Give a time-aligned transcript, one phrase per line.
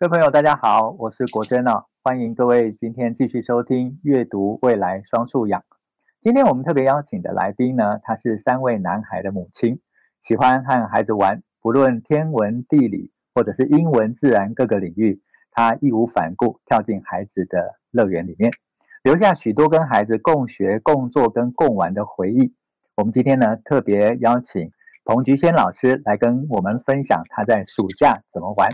[0.00, 5.64] 各位朋友，大家好，我是国珍啊，欢迎各位今天继续收听阅读未来双素养。
[6.20, 9.80] 今天我们特别邀请的来宾呢，他是三位男孩的母亲，
[10.22, 18.52] 喜欢和孩子玩，不论天文地理或者是英文自然各个领域，他义无反顾跳进孩子的乐园里面，
[19.02, 22.54] 留下许多跟孩子共学、共作跟共玩的回忆。
[22.94, 24.70] 我们今天呢，特别邀请
[25.04, 28.70] 彭菊仙老师来跟我们分享他在暑假怎么玩。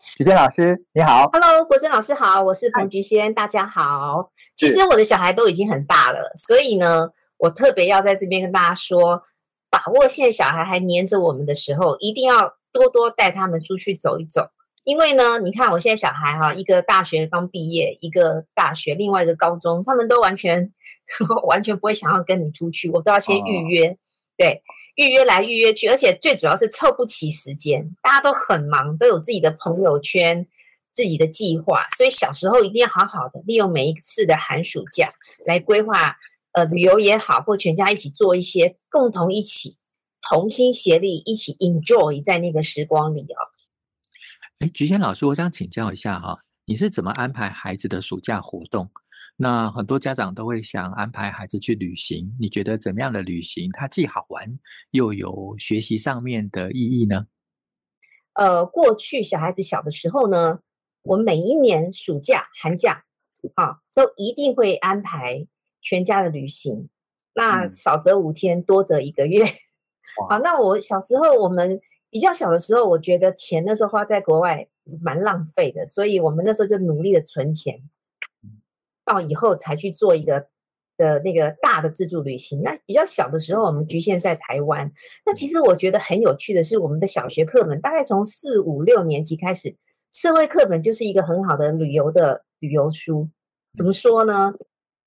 [0.00, 1.28] 菊仙老师，你好。
[1.32, 4.30] Hello，国珍老师好，我是彭菊仙，大家好。
[4.56, 9.24] 其实我的小孩都已经很大了，所以呢，我特别要在这边跟大家说，
[9.68, 14.48] 把握现在小孩还黏着我们的时候，一定要多多带他们出去走一走。
[14.84, 20.72] 因为呢，你看我现在小孩哈，一个大学刚毕业，一个大学，另外一个高中，他们都完全
[21.48, 23.96] 完全不会想要跟你出去，我都要先预约，哦、
[24.36, 24.62] 对。
[24.98, 30.44] 预约来预约去，而且最主要是凑不齐时间，大家都很忙，都有自己的朋友圈、
[30.92, 35.14] 自己的计划，所以小时候一定要好好的利用每一次的寒暑假
[35.46, 36.16] 来规划，
[36.50, 39.76] 呃，旅游也好，或全家一起做一些，共同一起
[40.20, 43.38] 同心协力，一起 enjoy 在那个时光里哦。
[44.58, 48.90] 哎，菊仙老师，我想请教一下哈，你是怎么安排孩子的暑假活动？
[49.40, 54.58] 那很多家长都会想安排孩子去旅行，你觉得怎么样的旅行，它既好玩
[54.90, 57.28] 又有学习上面的意义呢？
[58.32, 60.58] 呃，过去小孩子小的时候呢，
[61.02, 63.04] 我每一年暑假、寒假
[63.54, 65.46] 啊，都一定会安排
[65.80, 66.88] 全家的旅行。
[67.32, 69.44] 那少则五天，多则一个月。
[70.28, 71.80] 好，那我小时候，我们
[72.10, 74.66] 比较小的时候，我觉得钱那时候花在国外
[75.00, 77.80] 蛮浪费的，所以我们那时候就努力的存钱。
[79.08, 80.46] 到以后才去做一个
[80.98, 82.60] 的那个大的自助旅行。
[82.62, 84.92] 那比较小的时候，我们局限在台湾。
[85.24, 89.74] 那其实我觉得很有趣的是，我们的小学课本大概从四五六年级开始，
[90.12, 93.30] 社会课本就是一个很好的旅游的旅游书。
[93.76, 94.52] 怎么说呢？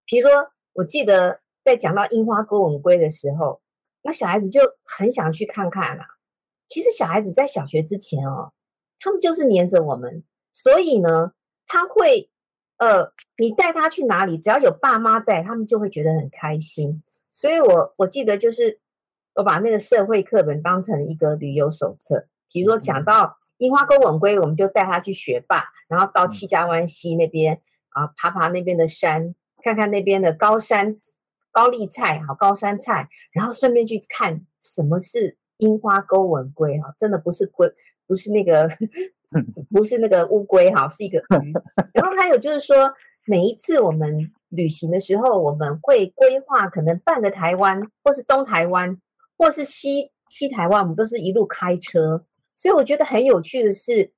[0.05, 3.62] 比如说，我记得在讲到樱花钩吻归的时候，
[4.01, 6.06] 那小孩子就很想去看看啦。
[6.68, 8.51] 其实小孩子在小学之前哦，
[9.00, 10.23] 他们就是黏着我们，
[10.53, 11.33] 所以呢，
[11.68, 12.31] 他会。
[12.81, 17.03] 呃，你带他去哪里，只要有爸妈在，他们就会觉得很开心。
[17.31, 18.80] 所以我，我我记得就是
[19.36, 22.25] 我把那个社会课本当成一个旅游手册。
[22.52, 30.98] 比如说讲到樱花沟吻龟，我们就带他去学霸，然后到七家湾溪那边啊，爬爬那边的山，看看那边的高山
[31.52, 37.72] 高丽菜，好高山菜，然后顺便去看什么是樱花沟吻龟哈，真的不是龟，
[38.08, 38.68] 不是那个。
[39.72, 41.53] 不是那个乌龟哈，是一个鱼。
[41.94, 42.92] 然后还有就是说，
[43.25, 49.00] 每一次我们旅行的时候，我们会规划可能半个台湾，或是东台湾，
[49.38, 52.25] 或是西西台湾，我们都是一路开车。
[52.56, 54.14] 所以我觉得很有趣的是，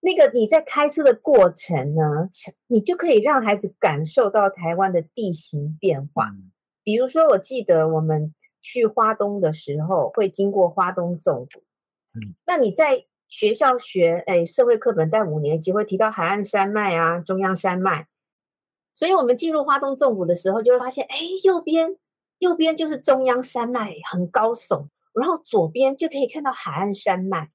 [0.00, 2.28] 那个你在开车的过程呢，
[2.66, 6.30] 你就可以让孩子感受到台湾的地形变化。
[6.82, 11.62] 比如说，我记得我们去花东的时候，会经过花东纵谷。
[12.14, 18.06] 嗯，那你在学校学诶社会课本带五年级会提到海岸山脉啊，中央山脉，
[18.94, 21.96] 所以我们进入花东纵谷的时候，就会发现，哎，右边
[22.40, 27.50] 右边就是中央山脉，很高耸，然后左边就可以看到海岸山脉。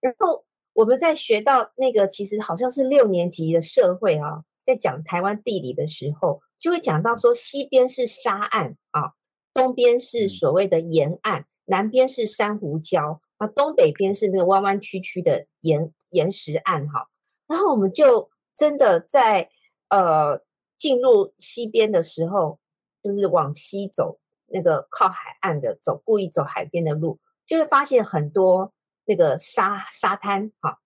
[0.00, 9.12] 然后我们在学到那个其实好像是六年级的社会啊，在讲台湾地理的时候，就会讲到说西边是沙岸啊，
[9.54, 13.20] 东边是所谓的沿岸，南边是珊瑚礁。
[13.42, 17.08] 啊，东北边是那个弯弯曲曲的岩岩石岸哈，
[17.48, 19.48] 然后我们就真的在
[19.88, 20.40] 呃
[20.78, 22.60] 进入西边的时候，
[23.02, 28.72] 就是往西走那个靠海岸的走，故意走海边的路，就会发现很多
[29.06, 30.78] 那个沙沙滩哈，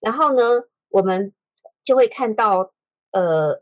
[0.00, 0.42] 然后呢，
[0.88, 1.34] 我们
[1.84, 2.72] 就会看到
[3.10, 3.60] 呃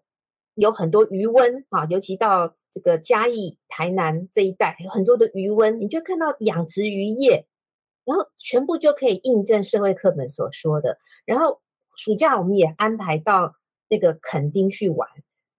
[0.54, 7.46] 有很多余温啊，尤其到这个嘉义、台南这一带有很多的余温，你就看到养殖渔业。
[8.08, 10.96] 然后全部就可以印证社会课本所说的。
[11.26, 11.60] 然后
[11.94, 13.54] 暑假我们也安排到
[13.86, 15.06] 那个垦丁去玩，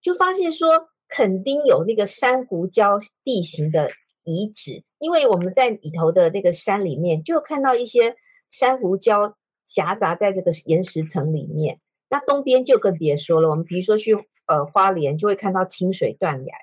[0.02, 3.92] 就发现说垦丁有那个珊瑚礁地形的
[4.24, 8.16] 遗址，因为我们在里头的那个山里面就看到一些
[8.50, 11.80] 珊瑚礁夹杂在这个岩石层里面。
[12.10, 14.16] 那东边就更别说了，我们比如说去
[14.48, 16.56] 呃花莲就会看到清水断崖，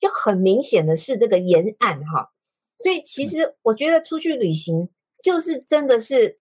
[0.00, 2.28] 就很明显的是这个沿岸哈。
[2.76, 4.90] 所以其实我觉得出去旅行。
[5.22, 6.38] 就是真的是，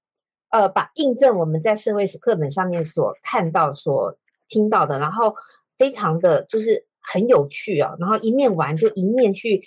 [0.49, 4.17] 呃，把印证我们在社会史课本上面所看到、所
[4.47, 5.35] 听到的，然后
[5.77, 9.63] 非常的就是很有趣啊，然后一面玩就一面去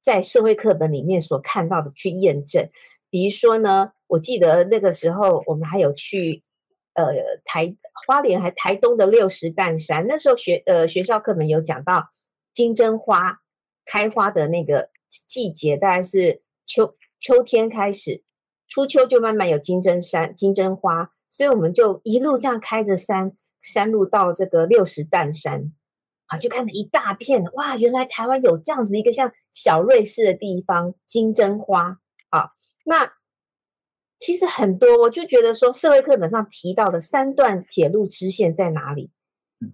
[0.00, 2.68] 在社会课本里面所看到的去验证。
[3.10, 6.42] 比如说呢，我记得那个时候我们还有去
[6.94, 7.06] 呃
[7.44, 7.74] 台
[8.06, 12.10] 花莲还台东的六十担山，那时候学呃学校课本有讲到
[12.52, 13.40] 金针花
[13.86, 14.90] 开花的那个
[15.26, 18.22] 季节，大概是秋秋天开始，
[18.68, 25.72] 初秋就慢慢有金针山金针花，所以我们就一路这样开着山山路到这个六十担山。
[26.30, 27.78] 啊，就看了一大片，哇！
[27.78, 32.50] 原来台湾有这样子一个像小瑞士的地方，金针花啊。
[32.84, 33.14] 那
[34.18, 39.10] 其实很多，我就觉得说，社会课本上提到的三段铁路支线在哪里？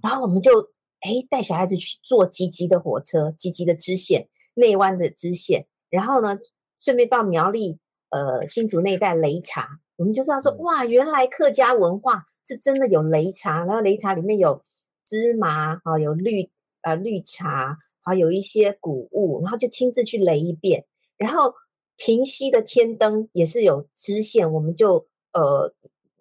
[0.01, 0.71] 然后我们就
[1.01, 6.39] 哎带小孩子去坐吉吉的火车，吉吉的支线，内湾的支线，然后呢，
[6.79, 7.81] 顺便到苗栗
[8.15, 14.63] 呃新竹那一带擂茶，我们就知道说，哇，原来客家文化是真的有擂茶，然后擂茶里面有。
[15.07, 16.51] 芝麻啊，有绿
[16.81, 20.87] 呃绿茶，还有一些谷物，然后就亲自去擂一遍。
[21.19, 21.53] 然后
[21.99, 25.75] 平溪的天灯也是有支线，我们就呃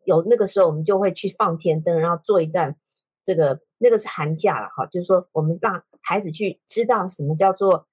[0.04, 2.75] 有那个时候我们就会去放天灯，然后做一段
[3.24, 7.88] 这个那个是寒假了哈，就是说我们让孩子去知道什么叫做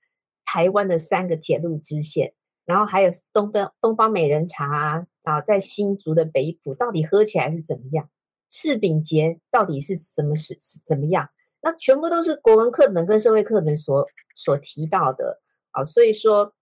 [0.44, 2.34] 台湾的三个铁路支线，
[2.70, 8.08] 然后还有东方东方美人茶啊，啊在新竹的北埔到底喝起来是怎么样？
[8.52, 11.28] 柿饼节到底是什么是是怎么样？
[11.60, 14.06] 那全部都是国文课本跟社会课本所
[14.36, 15.40] 所提到的
[15.72, 16.54] 啊，所以说，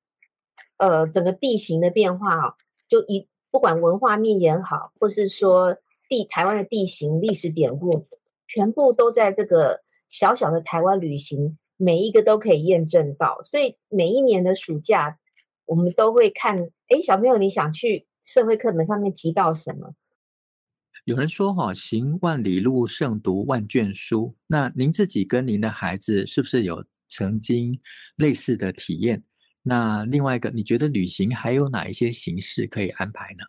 [0.78, 2.54] 呃，整个地形的变化啊，
[2.88, 5.76] 就一不管文化面也好，或是说
[6.08, 8.06] 地台湾的地形历史典故，
[8.46, 13.40] 全部都在这个小小的台湾旅行，每一个都可以验证到。
[13.44, 15.17] 所以每一年的暑假，
[15.68, 19.94] 我们都会看，哎，小朋友你想去社会课本上面提到什么？
[21.04, 27.78] 有人说：“哈，行万里路，胜读万卷书。”那您自己跟您的孩子是不是有曾经
[28.16, 29.22] 类似的体验？
[29.62, 33.44] 那另外一个，你觉得旅行还有哪一些形式可以安排呢？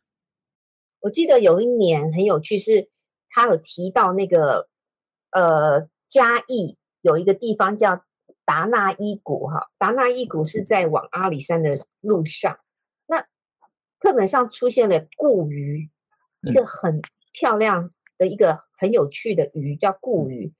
[0.99, 2.89] 我记得有一年很有趣，是
[3.29, 4.67] 他有提到那个
[5.31, 8.03] 呃嘉义有一个地方叫
[8.49, 12.57] 达纳伊谷，哈，达纳伊谷是在往阿里山的路上。
[13.05, 13.21] 那
[13.99, 15.91] 课本上出现了固鱼，
[16.41, 16.99] 一个很。
[17.31, 20.51] 漂亮的一个很有趣的鱼叫固鱼，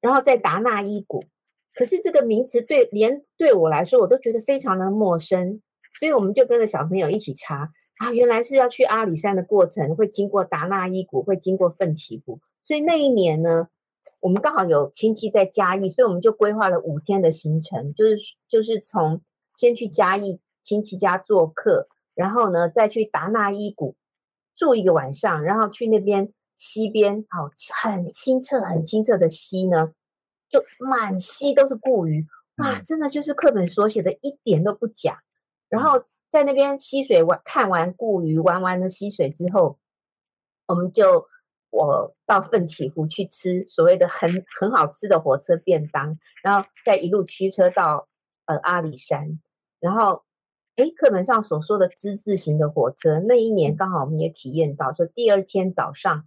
[0.00, 1.24] 然后在达纳伊谷，
[1.72, 5.62] 可是这个名词对连对我来说我都觉得非常的陌生，
[5.94, 13.68] 所以我们就跟着小朋友一起查啊，原来是要去阿里山的过程会经过达纳伊谷，会经过奋起湖，所以那一年呢，
[14.20, 18.18] 我们刚好有亲戚在嘉义，所以我们就规划了五天的行程，就是
[18.48, 19.20] 就是从
[19.56, 23.96] 先去嘉义亲戚家做客，然后呢再去达那伊谷。
[24.56, 27.50] 住一个晚上，然后去那边溪边，好，
[27.82, 29.94] 很清澈、很清澈的溪呢，
[30.50, 32.26] 就满溪都是固鱼，
[32.58, 35.22] 哇，真的就是课本所写的，一点都不假。
[35.70, 39.78] 然后在那边溪水玩，看完固鱼，玩完了溪水之后，
[40.66, 41.26] 我们就
[41.70, 48.08] 我到奋起湖去吃所谓的很很好吃的火车便当，然后再一路驱车到
[48.46, 49.40] 呃阿里山，
[49.80, 50.24] 然后。
[50.76, 56.26] 诶，课本上所说的之字形的火车，那一年刚好我们也体验到，说第二天早上，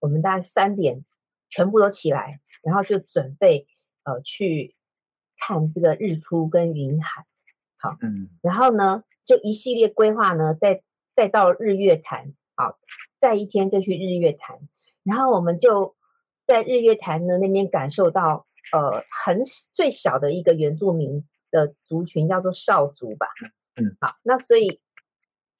[0.00, 1.04] 我们大概三点
[1.48, 3.68] 全部都起来，然后就准备
[4.02, 4.74] 呃去
[5.38, 7.26] 看这个日出跟云海。
[7.76, 10.82] 好，嗯，然后呢，就一系列规划呢，再
[11.14, 12.80] 再到日月潭，好，
[13.20, 14.58] 再一天就去日月潭，
[15.04, 15.94] 然后我们就
[16.46, 23.26] 在日月潭的那边感受到呃很最小的一个原住民的族群，叫做少族吧。
[23.76, 24.80] 嗯，好，那所以，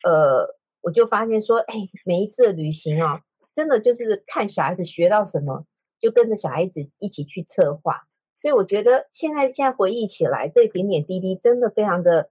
[0.05, 1.75] 呃，我就发现说，哎，
[2.05, 3.21] 每一次的旅行哦，
[3.55, 5.67] 真的就是看小孩子学到什么，
[5.99, 8.03] 就跟着小孩子一起去策划。
[8.41, 12.31] 所以我觉得现在现在回忆起来，这点点滴滴真的非常的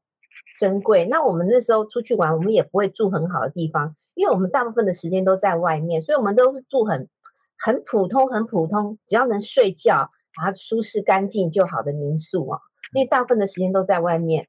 [0.58, 1.06] 珍贵。
[1.06, 7.10] 那我们那时候出去玩，我们也不会住很好的地方，因为我们大部分的时间都在外面，所以我们都是住很
[7.58, 12.60] 很普通、很普通，只要能睡觉，然后舒适干净就好的民宿啊。
[12.94, 14.48] 因为大部分的时间都在外面。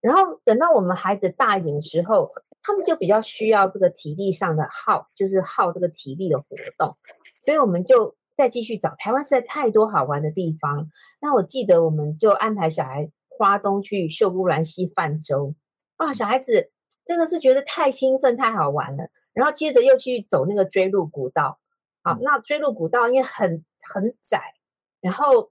[0.00, 2.32] 然后等到我们孩子大一点时候，
[2.62, 6.46] 他们就比较需要这个体力上的耗，就是耗这个体力的活
[6.76, 6.96] 动，
[7.40, 8.94] 所以我们就再继续找。
[8.98, 15.54] 台湾实在太多好玩的地方，那我记得我们就安排小孩花东去秀姑峦溪泛舟，
[15.96, 16.70] 啊，小孩子
[17.04, 19.10] 真的是觉得太兴奋、太好玩了。
[19.32, 21.58] 然后接着又去走那个追鹿古道，
[22.02, 24.54] 啊，那追鹿古道因为很很窄，
[25.00, 25.50] 然后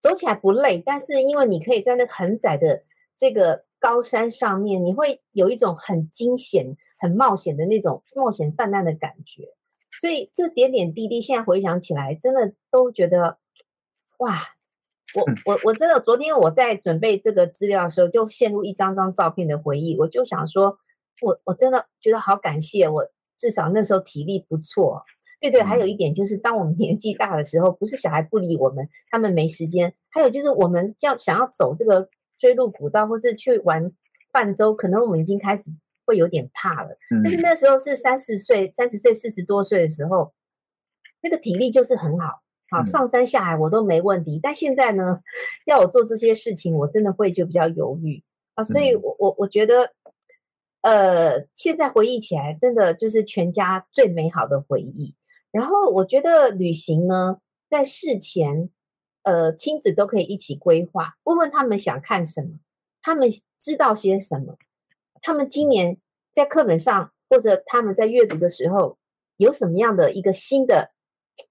[0.00, 2.84] 走起来不累，但是因为你可以在那很窄的
[3.16, 3.64] 这个。
[3.82, 9.48] 高山上面，你会有一种很惊险、很冒险的那种冒险泛滥的感觉，
[10.00, 13.40] 所以这点点滴滴，现在回想起来，真的都觉得
[14.18, 14.38] 哇！
[15.14, 20.78] 我我我真的，昨天我在准备这个资料的时候，就陷入一张张照片的回忆，我就想说，
[21.20, 23.06] 我我真的觉得好感谢我，
[23.38, 25.04] 至少那时候体力不错。
[25.40, 33.90] 对对，还有一点就是，当我们年纪大的时候，不是小孩不理我们，他们没时间，还有就是我们要想要走这个追鹿古道，或是去玩
[34.32, 35.64] 泛舟，可能我们已经开始
[36.06, 36.90] 会有点怕了。
[37.10, 40.32] 嗯、但是那时候是三十岁、三十岁、四十多岁的时候，
[41.20, 42.41] 那个体力就是很好，
[42.72, 44.38] 好上山下海我都没问题。
[44.38, 45.20] 嗯、但现在呢，
[45.66, 48.24] 要我做这些事情，我真的会就比较犹豫
[48.54, 48.64] 啊。
[48.64, 49.92] 所以我我我觉得。
[50.84, 55.14] 呃，现在回忆起来，真的就是全家最美好的回忆。
[55.52, 57.38] 然后我觉得旅行呢，
[57.70, 58.68] 在事前，
[59.22, 62.58] 呃，亲子都可以一起规划，问问他们想看什么，
[63.00, 64.56] 他们知道些什么，
[65.20, 65.98] 他们今年
[66.34, 68.98] 在课本上或者他们在阅读的时候
[69.36, 70.90] 有什么样的一个新的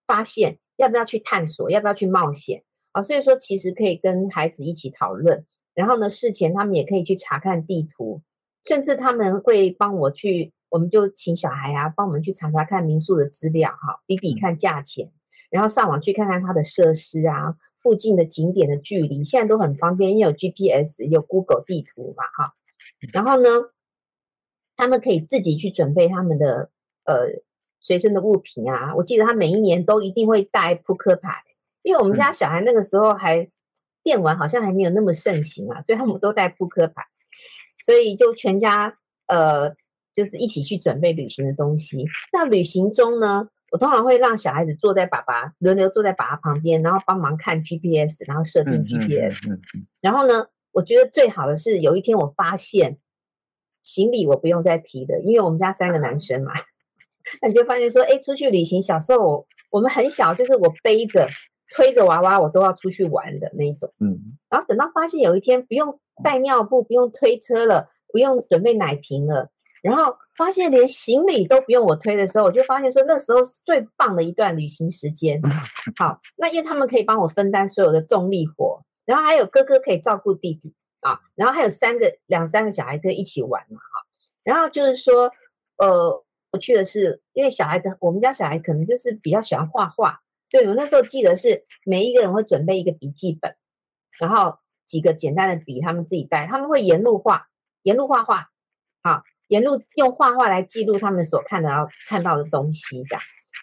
[0.05, 3.03] 发现，要不要去探索，要不要去冒险啊？
[3.03, 5.45] 所以说，其实可以跟孩子一起讨论。
[5.75, 8.21] 然后呢，事前他们也可以去查看地图。
[8.63, 15.11] 甚至他们会帮我去，我们就请小孩啊，帮我们去查查看民宿的资料哈，比比看价钱，
[15.49, 22.53] 然后上网去看看它的设施啊，附近的景点的距离，现在都很方便，因为有 GPS，有 Google 地图嘛哈。
[23.11, 23.49] 然后呢，
[24.75, 26.69] 他们可以自己去准备他们的
[27.05, 27.41] 呃
[27.81, 28.95] 随身的物品啊。
[28.95, 31.43] 我记得他每一年都一定会带扑克牌，
[31.83, 33.49] 因为我们家小孩那个时候还
[34.03, 37.03] 电玩好像还没有那么盛行啊，所以他们都带扑克牌。
[37.83, 38.97] 所以就全家
[39.27, 39.75] 呃，
[40.13, 42.05] 就是一起去准备旅行的东西。
[42.31, 49.49] 那旅行中呢，我通常会让小孩子坐在爸爸轮流坐在爸爸旁边，然后帮忙看 GPS，然后设定 GPS。
[49.49, 52.99] 嗯嗯嗯嗯、然后呢，我觉得最好的是有一天我发现
[53.83, 56.51] 行李我不用再提了，因为我们家三个男生嘛，
[57.41, 61.27] 那你就发现说，哎，出去旅行，小时候我我们很小，就是我背着
[61.75, 63.93] 推着娃娃，我都要出去玩的那一种。
[63.99, 64.37] 嗯。
[64.49, 65.99] 然后等到发现有一天不用。
[66.23, 69.49] 带尿布不用推车了，不用准备奶瓶了，
[69.81, 75.41] 然后发现连行李都不用我推的时候，我就发现说那时候是最棒的一段旅行时间。
[75.97, 84.05] 好，那因为他们可以帮我分担所有的重力活，然后还有哥哥可以照顾弟弟啊，然后还有三个两三个小孩可以一起玩嘛，哈。
[84.43, 85.31] 然后就是说，
[85.77, 93.55] 呃，我去的是因为小孩子，我们家小孩可能就是比较喜欢画画，所以我那时候记得是每一个人会准备一个笔记本，
[94.19, 94.59] 然后。
[94.87, 97.47] 几个简单的笔，他们自己带，他们会沿路画，
[97.83, 98.49] 沿路画画，
[99.01, 103.17] 好，沿路用画画来记录他们所看到看到的东西的。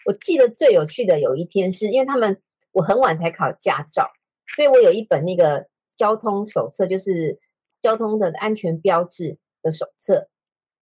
[0.07, 2.41] 我记得最有趣的有一天，是因为他们
[2.71, 4.09] 我很晚才考驾照，
[4.55, 7.37] 所以我有一本那个交通手册，就是
[7.79, 10.29] 交通的安全标志的手册。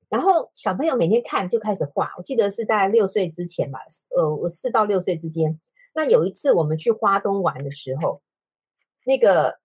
[0.09, 3.79] 然后小朋友每天看就开始画，我记得是大概六岁之前吧，
[4.15, 5.59] 呃，我四到六岁之间。
[5.93, 8.21] 那有一次我们去花东玩的时候，
[9.05, 9.59] 那个。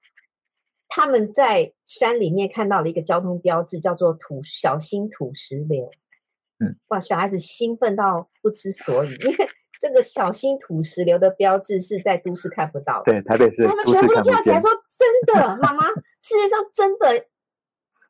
[0.94, 5.90] 他们在山里面看到了一个交通标志，叫做“土小心土石流”。
[6.61, 9.49] 嗯，哇，小孩子兴奋到不知所以，因为
[9.80, 13.11] 这个“小心土石流”的标志是在都市看不到的。
[13.11, 13.66] 对，台北市。
[13.66, 15.88] 他们全部都跳起来说：“真的，妈妈，
[16.20, 17.25] 世界上真的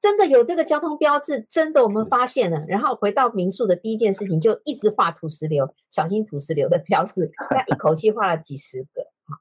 [0.03, 9.05] 真的有这个交通标志，真的我们发现了。”然后回到民宿的第一件事情，就一直画土石流，小心土石流的标志， 那一口气画了几十个。
[9.25, 9.37] 好，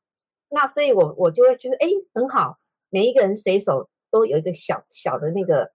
[0.51, 2.59] 那所以我我就会觉得，哎，很好。
[2.91, 5.71] 每一个人随手都有一个小小的那个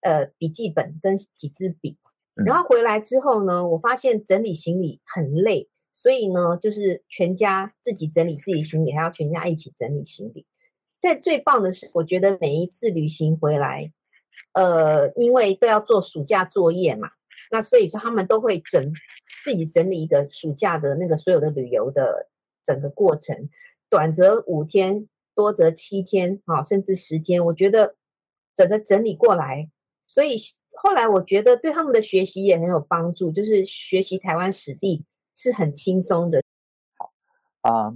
[0.00, 1.98] 呃笔记本跟几支笔，
[2.46, 10.46] 然后回来之后呢，我发现整理行李很累，所以呢，就是全家自己整理自己行李，还要全家一起整理行李。
[10.98, 13.92] 在最棒的是，我觉得每一次旅行回来，
[14.52, 17.10] 呃，因为都要做暑假作业嘛，
[17.50, 18.92] 那所以说他们都会整
[19.44, 22.28] 自己整理一个暑假的那个所有的旅游的
[22.66, 23.48] 整个过程，
[23.88, 25.08] 短则五天。
[25.34, 27.96] 多则七天啊，甚至十天，我觉得
[28.54, 29.70] 整个整理过来，
[30.06, 30.36] 所以
[30.74, 36.42] 后来我觉得对他们的学习也很有帮助，就是学习台湾史地是很轻松的。
[36.98, 37.14] 好
[37.62, 37.94] 啊，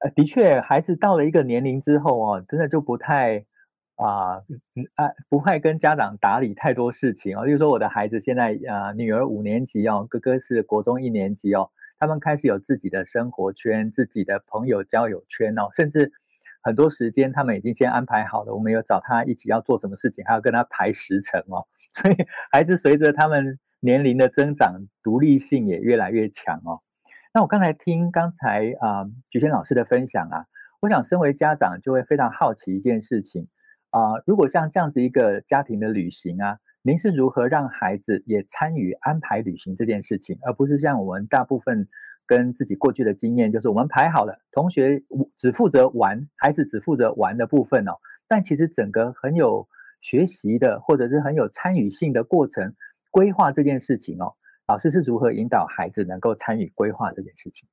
[0.00, 3.44] 呃，的确，孩子到了一个年龄之后哦，真的就不太
[3.96, 4.42] 啊，
[4.94, 7.44] 啊，不会跟家长打理太多事情哦。
[7.44, 16.12] 例如说，我的孩子现在啊，女儿五年级哦，哥哥是国中一年级哦，他们开始有自己的生活圈、自己的朋友交友圈哦，甚至。
[16.64, 21.66] 很多时间他们已经先安排好了，我们有找他一起要做什么事情，还要跟他排时程哦。
[21.92, 22.16] 所以
[22.52, 26.80] 孩子随着他们年龄的增长，独立性也越来越强哦。
[27.34, 30.46] 那我刚才听刚才啊、菊仙老师的分享啊，
[30.80, 33.48] 我想身为家长就会非常好奇一件事情
[33.92, 41.88] 啊、如果像这样子一个家庭的旅行啊，您是如何让孩子也参与安排旅行这件事情，而不是像我们大部分。
[42.24, 45.02] 跟自己过去的经验，就是我们排好了，同学
[45.36, 47.92] 只负责玩，孩子只负责玩的部分哦。
[48.28, 49.68] 但其实整个很有
[50.00, 52.74] 学习的，或者是很有参与性的过程
[53.10, 54.34] 规划这件事情哦，
[54.66, 57.68] 老师是如何引导孩子能够参与规划这件事情？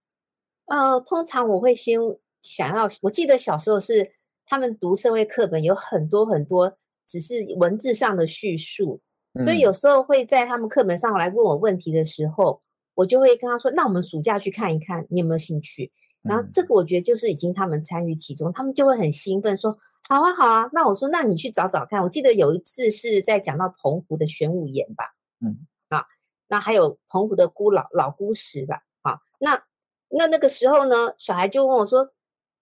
[0.66, 2.00] 呃，通常我会先
[2.42, 4.12] 想要，我记得小时候是
[4.50, 6.76] 他们读社会课本有很多很多，
[7.06, 9.00] 只是文字上的叙述，
[9.36, 12.62] 嗯、所以有时候会在他们课本上来问我问题的时候，
[12.96, 15.92] 我就会跟他说：“那我们暑假去看一看，你有没有兴趣？”
[16.24, 19.72] 然后这个我觉得就是已经他们参与其中，他们就会很兴奋说
[20.10, 25.06] ：“好啊，好啊。”那我说：“那你去找找看。”我记得有一次是在讲到澎湖的玄武岩吧，
[25.40, 26.04] 嗯，啊，
[26.48, 29.64] 那还有澎湖的孤老老孤石吧，啊，那
[30.10, 32.12] 那那个时候呢，小孩就问我说：“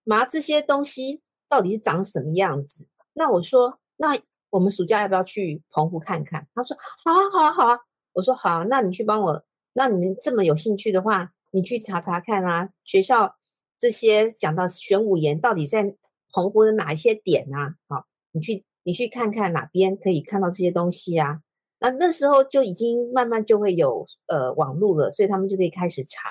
[0.03, 4.17] 妈，这些东西到底是长什么样子？”那我说：“那
[4.49, 7.79] 我们暑假要不要去澎湖看看？”他说：“好啊，好啊，好啊。”
[8.13, 13.35] 我说：“好啊，那你去帮我，那你们这么有兴趣的话，你去查查看啊，学校。”
[13.79, 15.95] 这些讲到玄武岩到底在
[16.33, 17.75] 澎湖的哪一些点啊？
[17.87, 21.41] 好，你去你去看看哪边可以看到这些东西啊？
[21.79, 26.27] 那那时候就已经慢慢就会有呃网络了，所以他们就可以开始查。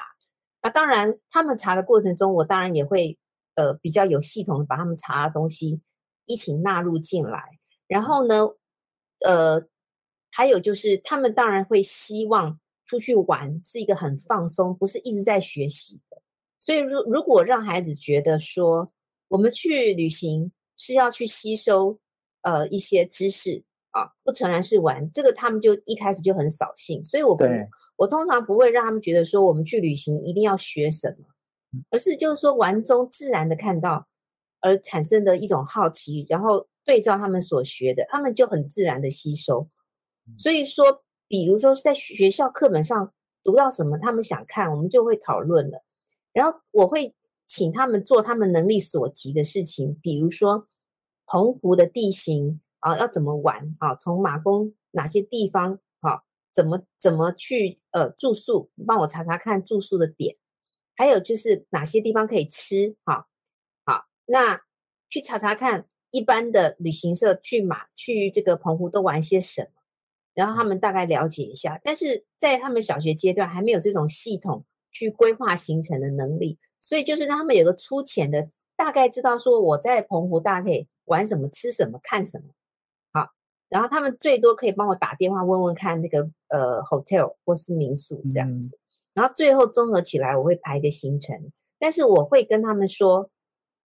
[0.60, 3.16] 那当然，他们查的过程中，我当然也会
[3.56, 5.80] 呃比较有系统的把他们查的东西
[6.24, 7.42] 一起纳入进来。
[7.88, 8.46] 然后呢，
[9.26, 9.66] 呃，
[10.30, 16.22] 还有就是他们当然会希望出去玩是一个很放松，不是一直在学习的。
[16.60, 18.92] 所以，如如果让孩子觉得说，
[19.28, 21.98] 我们去旅行是要去吸收
[22.42, 27.04] 呃一些知识啊，不纯然是玩，这个他们就一开始就很扫兴。
[27.04, 27.44] 所以我不，
[27.96, 31.26] 我通常不会让他们觉得说，我们去旅行一定要学什么，
[31.90, 34.06] 而是就是说玩中自然的看到
[34.60, 39.68] 而产生的一种好奇，然后对照他们所学的，他们就很自然的吸收。
[40.38, 45.84] 所以说，比如说在学校课本上读到什么，他们想看，我们就会讨论了。
[46.32, 47.14] 然后我会
[47.46, 50.68] 请他们做他们能力所及的事情，比如说
[51.26, 53.94] 澎湖的地形啊，要怎么玩啊？
[53.94, 56.22] 从马公哪些地方啊？
[56.52, 58.70] 怎么怎么去呃住宿？
[58.86, 60.36] 帮我查查看住宿的点，
[60.96, 62.96] 还有就是哪些地方可以吃？
[63.04, 63.28] 好，
[63.84, 64.60] 好，那
[65.08, 69.68] 去查查看一般的旅行社去马去这个澎湖都玩些什么，
[70.34, 71.80] 然后他们大概了解一下。
[71.84, 74.64] 但是在他们小学阶段还没有这种系统。
[74.92, 82.44] 去规划行程的能力，所以就是让他们有个粗浅的，大概知道说我在澎湖大概可以玩什么、吃什么、看什么。
[83.12, 83.28] 好，
[83.68, 88.80] 然后他们最多可以帮我打电话问问看那个呃 hotel 或是民宿这样子，嗯、
[89.16, 93.30] 然后最后综合起来我会排一个行程，但是我会跟他们说，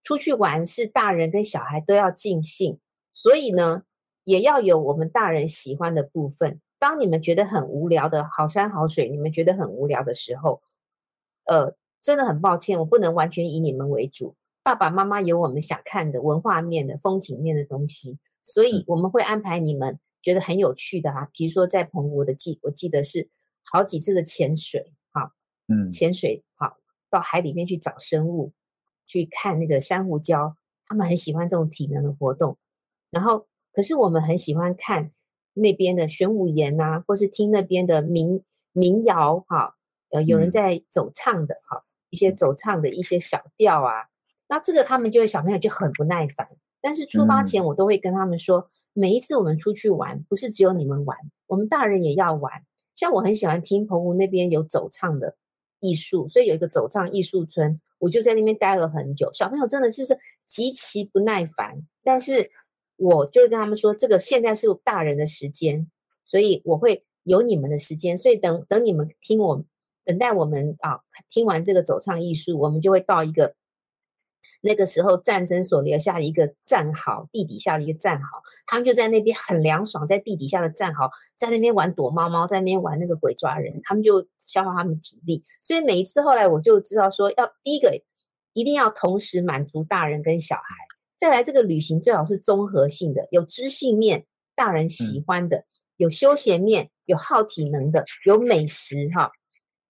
[0.03, 2.79] 出去玩是大人跟小孩都要尽兴，
[3.13, 3.83] 所以呢
[4.25, 6.59] 也要有我们大人喜欢的部分。
[6.77, 10.61] 当你们觉得很无聊的好山好水，你们觉得很无聊的时候。
[11.45, 14.35] 呃，真的很抱歉，我不能完全以你们为主。
[14.63, 23.27] 爸爸妈妈有我们想看的文化面的、风景面的东西，所以我们会安排你们觉得很有趣的啊，比如说在澎湖的记，我记得是
[23.63, 25.00] 好几次的潜水，哈，
[25.71, 26.77] 嗯，潜水，好，
[27.09, 28.51] 到海里面去找生物，
[29.07, 30.55] 去看那个珊瑚礁，
[30.85, 32.57] 他们很喜欢这种体能的活动。
[33.09, 35.11] 然后，可是我们很喜欢看
[35.53, 39.75] 那边的玄武岩啊，或是听那边的民民谣，哈。
[40.13, 44.09] 呃，有人在走唱的哈，一些走唱的一些小调啊，
[44.49, 46.49] 那这个他们就会小朋友就很不耐烦。
[46.81, 52.51] 但是出发前我都会跟他们说，每一次我们出去玩，不是只有你们玩，我们大人也要玩。
[52.93, 55.37] 像我很喜欢听澎湖那边有走唱的
[55.81, 59.29] 艺术，所以有一个走唱艺术村，我就在那边待了很久。
[59.33, 60.17] 小朋友真的就是
[60.47, 62.49] 极其不耐烦，但是
[62.95, 65.91] 我就会跟他们说，这个现在是大人的时间，
[66.23, 69.65] 所以我会有你们的时间，所以等等你们听我。
[70.03, 73.53] 等待我们啊，听完这个走唱艺术，我们就会到一个
[74.61, 85.43] 那个时候战争所留下的一个战壕，地底下的一个战壕，他们就在那边很凉爽，在地底下的战壕，在那边玩躲猫猫，在那边玩那个鬼抓人，他们就消耗他们体力。
[85.61, 88.01] 所以每一次后来我就知道说，要第一个
[88.53, 90.63] 一定要同时满足大人跟小孩，
[91.19, 94.25] 再来这个旅行最好是综合性的，有知性面，
[94.55, 95.65] 大人喜欢的，
[95.97, 99.31] 有休闲面，有耗体能的，有美食哈。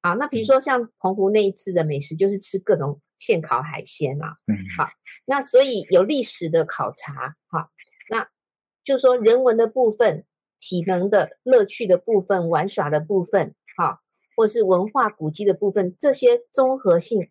[0.04, 4.36] 好，那比如说像澎湖那一次的美食，就是吃各种现烤海鲜啊。
[4.48, 4.90] 嗯，好，
[5.24, 7.70] 那所以有历史的考察，哈，
[8.10, 8.28] 那
[8.84, 10.26] 就说人文的部分、
[10.60, 14.02] 体能的乐趣的部分、玩耍的部分，哈，
[14.36, 17.30] 或是文化古迹的部分，这些综合性，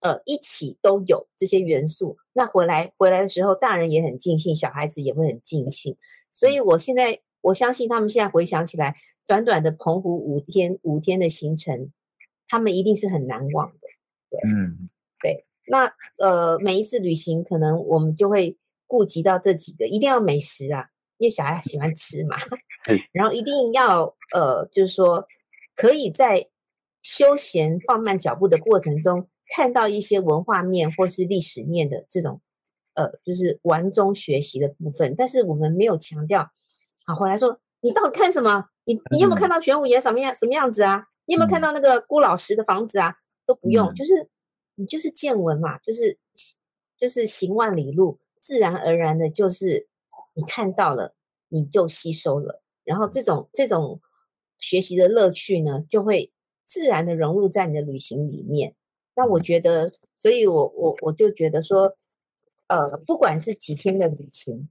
[0.00, 2.18] 呃，一起都有这些元素。
[2.32, 5.96] 那回来回来的时候，大人也很尽兴，小孩子也会很尽兴。
[6.32, 8.94] 所以我现在我相信他们现在回想起来。
[9.26, 11.90] 短短的澎湖五天五天的行程，
[12.46, 13.83] 他们一定是很难忘的。
[14.40, 14.88] 对，嗯，
[15.22, 15.44] 对。
[15.66, 22.36] 那呃，每一次旅行，可能我们就会顾及到这几个，一定要美食啊，因为小孩喜欢吃嘛。
[23.12, 25.26] 然后一定要呃，就是说
[25.74, 26.48] 可以在
[27.02, 32.42] 休闲放慢脚步的过程中，看到一些文化面或是历史面的这种，
[32.94, 35.14] 呃，就是玩中学习的部分。
[35.16, 36.50] 但是我们没有强调，
[37.06, 38.66] 好，回来说，你到底看什么？
[38.84, 41.06] 你你有没有看到玄武岩什么样什么样子啊？
[41.24, 43.16] 你有没有看到那个郭老师的房子啊？
[43.46, 44.28] 都不用，就是
[44.74, 46.18] 你就是见闻嘛，就是
[46.96, 49.88] 就是行万里路，自然而然的，就是
[50.34, 51.14] 你看到了，
[51.48, 54.00] 你就吸收了，然后这种这种
[54.58, 56.32] 学习的乐趣呢，就会
[56.64, 58.74] 自然的融入在你的旅行里面。
[59.14, 61.96] 那我觉得，所以我我我就觉得说，
[62.66, 64.68] 呃，不管是几天的旅行，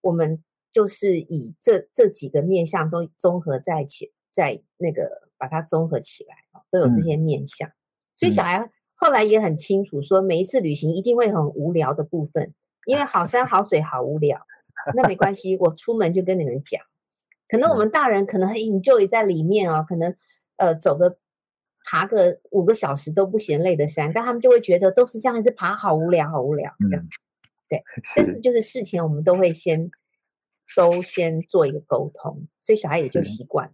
[0.00, 6.36] 我们就是以这这几个面相都综合在一起，在那个把它综合起来，
[6.70, 7.68] 都有这些面相。
[7.68, 7.72] 嗯、
[8.18, 12.52] 所以小孩后来也很清楚说，每一次旅行一定会很无聊的部分，
[12.84, 14.38] 因为好山好水好无聊。
[14.94, 16.82] 那没关系，我出门就跟你们讲。
[17.48, 20.14] 可能我们大人可能很 enjoy 在里面哦，可能
[20.56, 21.16] 呃走个。
[21.90, 26.70] 爬个五个小时都不嫌累的山，但他们就会觉得都是这样子爬，好无聊，好无聊。
[26.80, 27.08] 这样、嗯，
[27.66, 27.82] 对。
[28.14, 29.90] 但是就是事前我们都会先
[30.76, 33.72] 都先做一个沟通，所以小孩也就习惯了。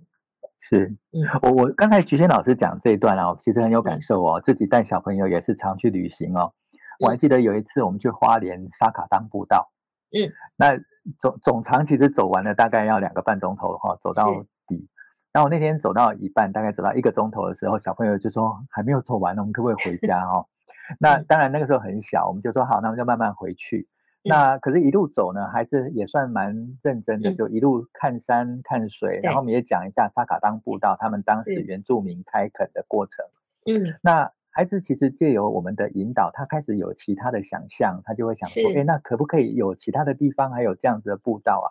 [0.68, 4.40] 是，嗯，我我刚才菊仙老师讲这一段啊，我其实很有感受哦。
[4.40, 6.54] 嗯、自己带小朋友也是常去旅行哦。
[7.00, 9.70] 我还记得有一次我们去花莲沙卡当步道，
[10.10, 10.78] 嗯，那
[11.18, 14.24] 总总长其实走完了大概要两个半钟头哈，走到
[14.66, 14.88] 底。
[15.32, 20.46] 然后我那天走到一半，大概走到一个钟头的时候，小朋友就说还没有走完呢，我们可不可以回家哦？
[20.98, 23.86] 那当然那个时候很小，我们就说好，那我们就慢慢回去。
[24.28, 33.24] 那可是，一路走呢，还是也算蛮认真的，就一路看山看水，然后我们也讲一下萨卡当步道他们当时原住民开垦的过程。
[33.66, 41.68] 嗯，那孩子其实借由我们的引导，他开始有其他的想象，他就会想说，哎，那可不可以有其他的地方还有这样子的步道啊？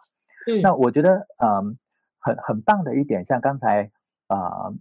[0.52, 1.78] 嗯，那我觉得，嗯。
[2.26, 3.92] 很很棒的一点，像刚才
[4.28, 4.72] 啊，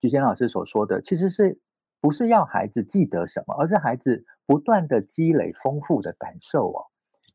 [0.00, 1.60] 菊、呃、仙老师所说的，其实是
[2.00, 6.86] 不是要孩子记得什么，而是孩子不断的积累丰富的感受哦。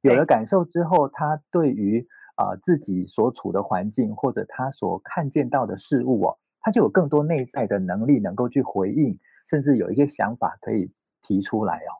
[0.01, 11.91] 有了感受之后，他对于啊、呃、自己所处的环境或者他所看见到的事物哦，他就有更多内在的能力能够去回应，甚至有一些想法可以提出来哦。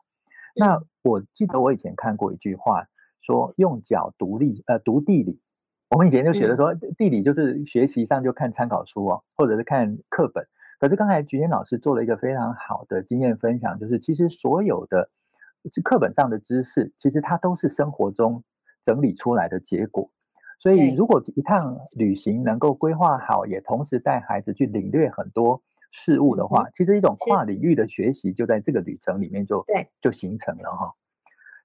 [0.54, 2.86] 那我记得我以前看过一句话，
[3.20, 5.40] 说用脚读历呃读地理。
[5.90, 10.46] 我们以前就觉得说，地理就是学习上就看参考书哦，或者是看课本。
[10.80, 15.21] 可是刚才菊仙老师做了一个非常好的经验分享，就是其实所有的是
[15.82, 18.42] 课本上的知识，其实它都是生活中
[18.84, 20.10] 整理出来的结果。
[20.58, 29.64] 所以如果一趟旅行能够规划好，也同时带孩子去领略很多事物的话，其实一种跨领域的学习就在这个旅程里面就
[30.00, 30.92] 就形成了哈。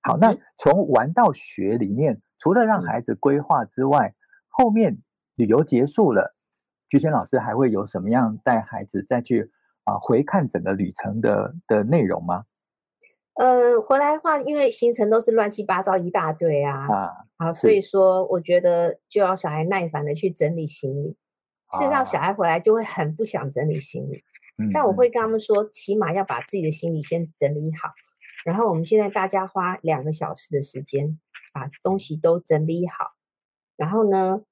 [0.01, 2.21] 好，那从玩到学里面。
[2.39, 4.13] 除了让孩子规划之外，
[4.47, 4.99] 后面
[5.36, 6.36] 旅游结束了，
[6.88, 9.51] 菊仙老师还会有什么样带孩子再去
[9.86, 12.43] 啊回看整个旅程的的内容吗？
[13.38, 21.15] 呃，回来的话，因为行程都是乱七八糟一大堆啊，啊，好，所以说我觉得就要小孩耐烦的去整理行李。
[21.73, 27.89] 事实上，小孩回来就会很不想整理行李，啊、但我会跟他们说，起码要把自己的行李先整理好。
[28.45, 31.19] 然后我们现在大家花两个小时的时间。
[31.54, 33.13] 把东西都整理好，
[33.78, 34.43] 然后呢，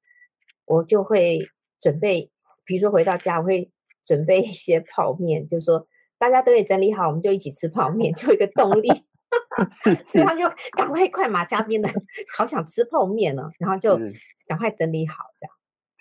[0.65, 2.31] 我就会准备，
[2.63, 3.71] 比如说回到家，我会
[4.03, 8.89] 准备一些泡面，就是说大家都会整理好，我们就一起吃泡面，就一个动力。
[10.05, 10.43] 所以他就
[10.77, 11.89] 赶快快马加鞭的，
[12.37, 13.97] 好想吃泡面呢，然后就
[14.47, 15.53] 赶快整理好这样，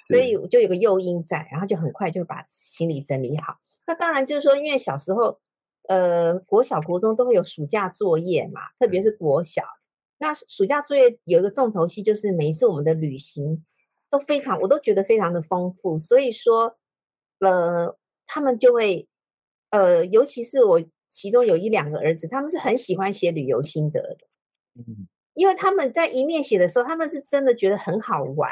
[0.09, 3.57] 所以我就有个诱因在，然后就很快就把行李整理好。
[3.87, 5.41] 那当然就是说，因为小时候，
[5.89, 9.65] 呃，国小、国中都会有暑假作业嘛，特别是国小。
[10.19, 13.65] 那暑假作业有一个重头戏，就是每一次我们的旅行
[14.11, 15.99] 都非常，我都觉得非常的丰富。
[15.99, 16.77] 所以说，
[17.41, 17.97] 呃，
[18.27, 19.09] 他们就会，
[19.75, 24.19] 呃，尤其是我其中有一两个儿子，他们是很喜欢写旅游心得的。
[24.77, 28.49] 嗯，因为他们在一面写的时候，他们是真的觉得很好玩，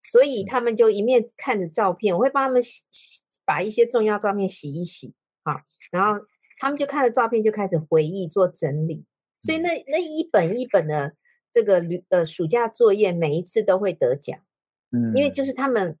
[0.00, 5.12] 所以他们就一面看着照片，我会帮他们洗洗，把一些重要照片洗一洗，
[5.44, 5.60] 好，
[5.90, 6.24] 然后
[6.58, 9.04] 他们就看着照片就开始回忆做整理。
[9.42, 11.12] 所以那那一本一本的
[11.52, 14.38] 这个旅呃暑假作业，每一次都会得奖，
[14.90, 15.98] 嗯，因为就是他们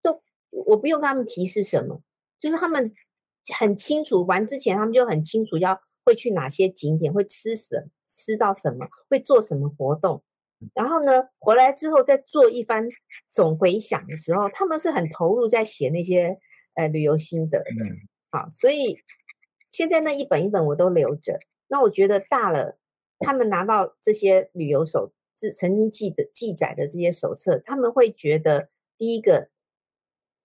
[0.00, 2.00] 都我不用跟他们提示什么，
[2.38, 2.92] 就是他们
[3.58, 10.22] 很清楚，玩之前他们就很清楚要会去哪些景点，会吃什么，吃到什么，会做什么活动，
[10.74, 12.88] 然后呢回来之后再做一番
[13.30, 16.38] 总回想的时候，他们是很投入在写那些
[16.74, 17.98] 呃旅游心得的，嗯，
[18.30, 18.98] 好，所以
[19.72, 22.78] 现在那一本一本我都留着，那我觉得大了。
[23.20, 29.48] 他们拿到这些旅游手自曾经记的记载的这些手册，他们会觉得第一个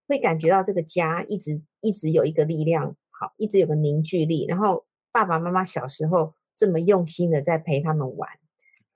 [0.08, 4.46] 会感觉到这个家一直一直有一个力量，好，一直有个凝聚力。
[4.48, 8.30] 然后爸爸妈妈小时候这么用心的在陪他们玩，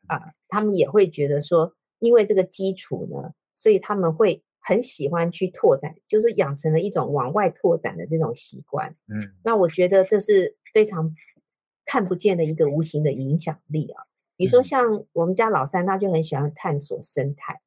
[0.07, 8.95] 啊，他们也会觉得说，因为这个基础呢，所以他们会很喜欢去拓展，就是养成了一种往外拓展的这种习惯。
[9.07, 11.15] 嗯，那我觉得这是非常
[11.85, 14.03] 看不见的一个无形的影响力啊。
[14.35, 17.61] 比如说像我们家老三，他就很喜欢探索生态。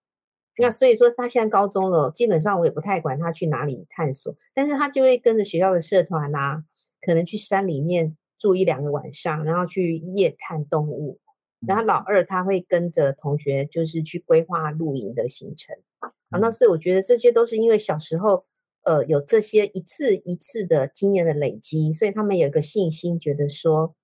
[0.59, 6.65] 那所以说，他现在高中了，基本上我也不太管他去哪里探索，但是他就会跟着学校的社团啊，
[7.03, 11.21] 可能去山里面住一两个晚上，然后去夜探动物。
[11.67, 15.77] 然后老二他会跟着同学，就是去规划露营的行程。
[15.99, 18.47] 啊，那所以我觉得这些都是因为小时候，
[18.83, 23.95] 呃，有这些一次一次的经验的累积，所以他们有一个信心，觉得说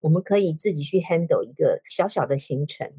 [0.00, 2.90] 我们可以自己去 handle 一个小小的行程，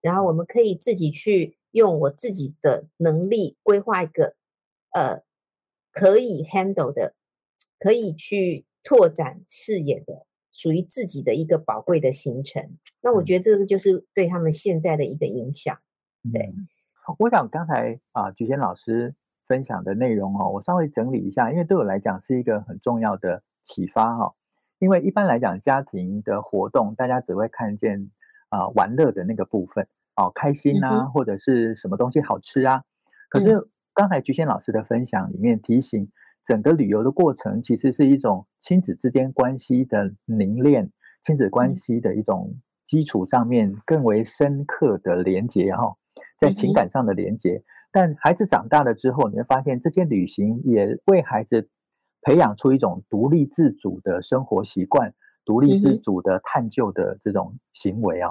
[0.00, 1.58] 然后我们可以自己去。
[1.72, 4.36] 用我自己的能力规划一个，
[4.92, 5.22] 呃，
[5.90, 7.14] 可以 handle 的，
[7.78, 12.78] 可以去拓展视野的，属于自己的一个宝贵的行程。
[13.00, 15.78] 那我觉得这个就是对他们现在的一个影响。
[16.32, 16.68] 对，嗯、
[17.18, 19.14] 我想刚才啊，菊仙老师
[19.46, 24.34] 分享的内容哦，我稍微整理一下，因为对我来讲是一个很重要的启发哈。
[24.78, 28.10] 因为一般来讲，家庭的活动，大家只会看见
[28.48, 29.86] 啊玩乐的那个部分。
[30.16, 32.84] 哦，开心啊，或者是什么东西好吃啊？
[33.30, 36.10] 可是刚才菊仙老师的分享里面提醒，
[36.44, 40.90] 整个旅游的过程其实是一种亲子之间关系的凝练，
[41.24, 45.96] 亲子关系的一种基础上面更为深刻的连接哈，
[46.38, 47.62] 在情感上的连接。
[47.90, 51.68] 但孩子长大了之后，你会发现这些旅行也为孩子
[52.22, 58.30] 培养出一种独立自主的生活习惯，独立自主的探究的这种行为啊。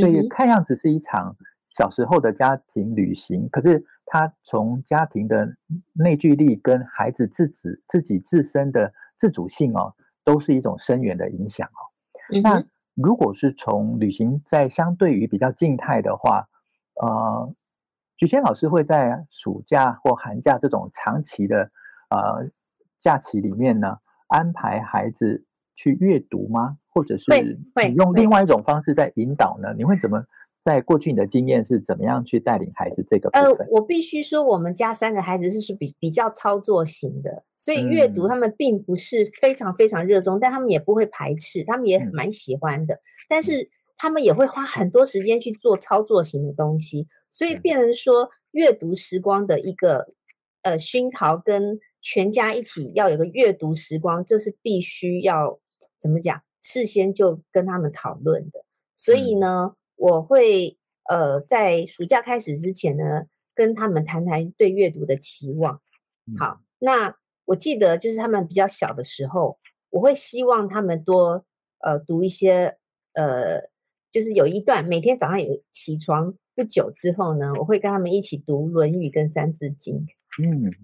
[0.00, 1.36] 所以看样子是一场
[1.68, 5.56] 小时候的家庭旅行，可是他从家庭的
[5.92, 11.80] 内聚力跟孩子自己自己自身的自主性哦，都是一种深远的影响哦。
[12.42, 16.48] 那如果是从旅行在相对于比较静态的话，
[17.02, 17.54] 呃，
[18.16, 21.70] 菊仙老师会在暑假或寒假这种长期的
[22.10, 22.50] 呃
[23.00, 26.78] 假期里面呢，安排孩子去阅读吗？
[26.96, 27.30] 或者是
[27.86, 29.74] 你用另外一种方式在引导呢？
[29.76, 30.24] 你会怎么
[30.64, 33.28] 在过去你的经验是怎么样去带领孩子这个？
[33.34, 42.94] 呃，我必须说，我们家三个孩子是是比比较操作型的，所以阅读他们并不是非常非常热衷，嗯、但他们也不会排斥，他们也蛮喜欢的。
[42.94, 50.06] 嗯、但是他们也会花很多时间去做操作型的东西，所以变成说阅读时光的一个
[50.62, 55.58] 呃熏陶，跟全家一起要有个阅读时光，这是必须要
[56.00, 56.40] 怎么讲？
[56.68, 58.64] 事先就跟他们讨论的，
[58.96, 60.76] 所以呢，嗯、我会
[61.08, 65.80] 呃在暑假开始之前呢，跟他们谈谈对阅读的期望。
[66.36, 71.44] 好，那我记得就是他们比较小的时候，我会希望他们多
[71.78, 72.76] 呃读一些
[73.12, 73.70] 呃，
[74.10, 79.94] 就是有一段每天早上有起床不久之后呢，我会跟他们一起读《论语》跟《三字经》。
[80.42, 80.74] 嗯，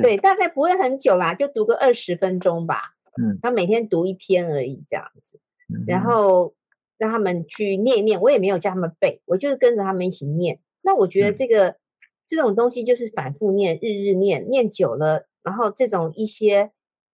[0.00, 2.94] 对，大概不会很久啦，就读个二十分钟吧。
[3.20, 5.38] 嗯，他每天读一篇而已，这样子，
[5.86, 6.54] 然后
[6.96, 10.60] 让他们去念一念，我也没有叫他们背，我就是跟着他们一起念。
[10.80, 11.76] 那我觉得这个、嗯、
[12.26, 16.70] 这种东西就是反复念，日日念，念久了，然后这种一些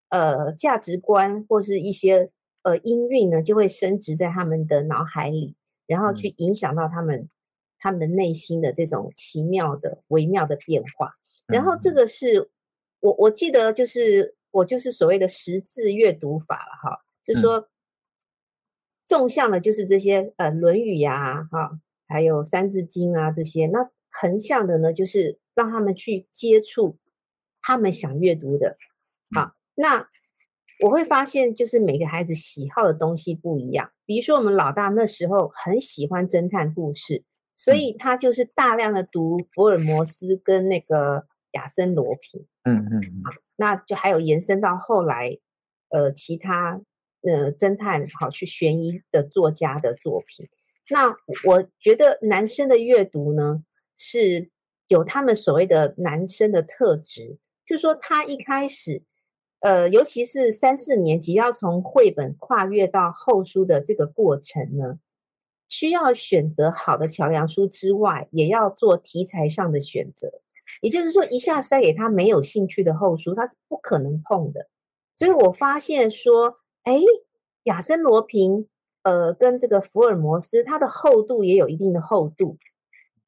[0.08, 2.30] 呃价值观或是一些
[2.62, 5.56] 呃音韵呢，就会升值在他们的脑海里，
[5.88, 7.28] 然后去影响到他们、嗯、
[7.80, 11.14] 他们的内心的这种奇妙的微妙的变化。
[11.48, 12.50] 然后这个是
[13.00, 14.36] 我我记得就是。
[14.50, 17.68] 我就是所谓的识字阅读法了哈，就是说，
[19.06, 26.98] 纵向的就是这些呃《论语》呀哈，还有《三字经》啊这些，那横向的呢，就是让他们去接触
[27.62, 28.76] 他们想阅读的。
[29.34, 30.08] 好，那
[30.80, 33.90] 我会发现，就是每个孩子喜好的东西不一样。
[34.06, 37.24] 比如说，我们老大那时候很喜欢侦探故事，
[37.56, 42.46] 所以他就是大量的读福尔摩斯跟那个亚森罗平。
[42.64, 43.22] 嗯嗯嗯。
[43.56, 45.38] 那就还有延伸到后来，
[45.88, 46.80] 呃，其他
[47.22, 50.48] 呃侦探好去悬疑的作家的作品。
[50.90, 53.62] 那我觉得男生的阅读呢，
[53.98, 54.50] 是
[54.86, 59.02] 有他们所谓的男生的特质，就是说他一开始，
[59.60, 64.98] 呃，尤其是三四年级要从绘本跨越到后书的这个过程呢，
[65.68, 70.40] 需要选择好的桥梁书之外，也要做题材上的选择。
[70.80, 74.68] 也就是说，一下塞给他没有兴趣的厚书，他是不可能碰的。
[75.14, 77.00] 所以我发现说，哎，
[77.64, 78.68] 亚森罗平，
[79.02, 82.58] 呃，跟这个福尔摩斯，它的厚度也有一定的厚度。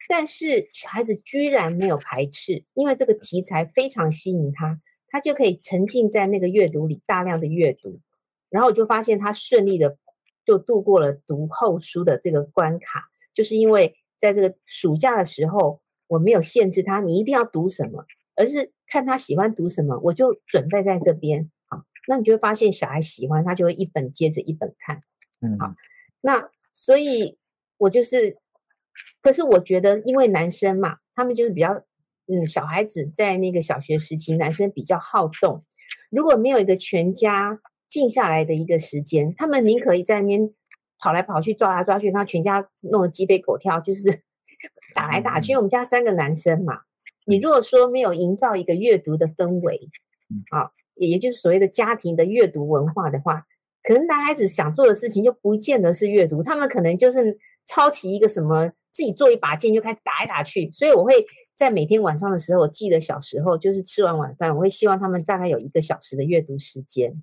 [0.09, 8.01] 但是小孩子居然没有排斥，因为这个题材非常吸引他，他就可以沉浸在那个阅读里，大量的阅读。
[8.49, 9.97] 然后我就发现他顺利的
[10.45, 18.05] 就度过了读厚书的这个关卡，就是因为在这个暑假的时候，我没有限制他，你一定要读什么，
[18.37, 21.51] 而是看他喜欢读什么，我就准备在这边。
[21.69, 25.03] 好，那你就会发现小孩喜欢，他就会一本接着一本看。
[25.41, 25.75] 嗯，好，
[26.21, 27.39] 那所以
[27.79, 28.37] 我就是。
[29.23, 31.73] 可是我觉得，因为男生嘛，他们就是比较，
[32.27, 35.65] 嗯，小孩子在那个小学时期，男生比较好动。
[36.11, 40.53] 如果没有一个全家静下来的一个时间，他们宁可以在那边
[40.99, 44.23] 跑来跑去、抓来抓去，然后全家弄得鸡飞狗跳，就是
[44.95, 45.53] 打来打去。
[45.53, 46.81] 因为我们家三个男生嘛，
[47.27, 49.89] 你如果说没有营造一个阅读的氛围，
[50.51, 53.47] 啊，也也就是所谓的家庭的阅读文化的话，
[53.83, 58.73] 可能男孩子想做的事情就不见得是阅读，他们可能就是抄起一个什么。
[58.93, 61.25] 自己做一把剑就开始打来打去，所以我会
[61.57, 67.23] 在每天晚上的时候，我记得小时候就是吃完晚饭，我会希望他们大概有一个小时的阅读时间。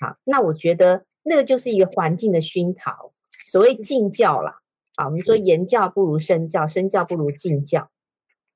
[0.00, 3.12] 好，那我觉得那个就是一个环境的熏陶，
[3.46, 4.61] 所谓敬教啦。
[4.96, 7.90] 好，我们说言教不如身教，身教不如敬教。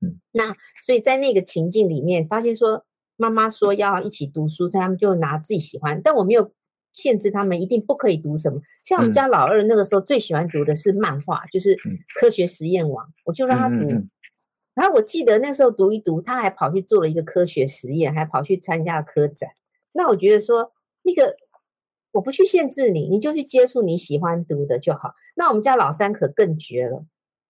[0.01, 2.85] 嗯，那所以在那个情境里面，发现说
[3.16, 6.53] 妈妈说要一起读书，他们就拿自己喜欢，但我没有。
[6.96, 11.77] 限制他们一定不可以读什么，像我们家老二那个时候最喜欢读的是漫画，嗯、就是
[12.18, 13.85] 科学实验网，我就让他读。
[13.85, 14.11] 嗯嗯、
[14.75, 19.51] 然后我记得那时候读一读，他还跑去做了一个科学实验，还跑去参加了科展。
[19.92, 20.72] 那我觉得说，
[21.03, 21.37] 那个
[22.16, 25.12] 我不去限制你，你就去接触你喜欢读的就好。
[25.37, 27.05] 那我们家老三可更绝了，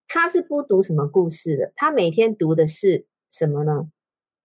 [0.09, 3.89] 他是不读什么故事的，他每天读的是什么呢？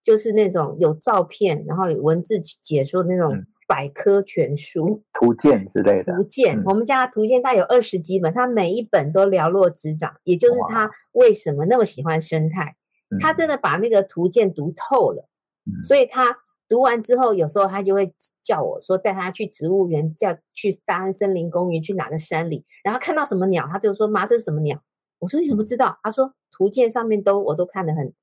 [0.03, 3.36] 就是那种有照片，然后有文字解说的那种。
[3.36, 6.13] 嗯百科全书、图鉴之类的。
[6.13, 10.13] 图鉴，嗯、我们家的图鉴大概有二十几本，他每一本都寥落指掌。
[10.25, 12.75] 也就是他为什么那么喜欢生态，
[13.21, 15.29] 他真的把那个图鉴读透了。
[15.65, 16.38] 嗯、所以他
[16.71, 24.81] 读完之后，有时候他就会叫我说带他去植物园，叫去大安森林公园，去哪个山里，然后看到什么鸟，他就说：“妈，这是什么鸟？”
[25.19, 28.13] 我说：“你怎么知道？”他说：“图鉴上面都我都看得很。”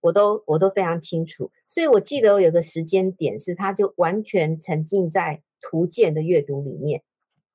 [0.00, 7.02] 我都我都非常清楚，所以我记得我有个时间点是，他就完全沉浸在图鉴的阅读里面。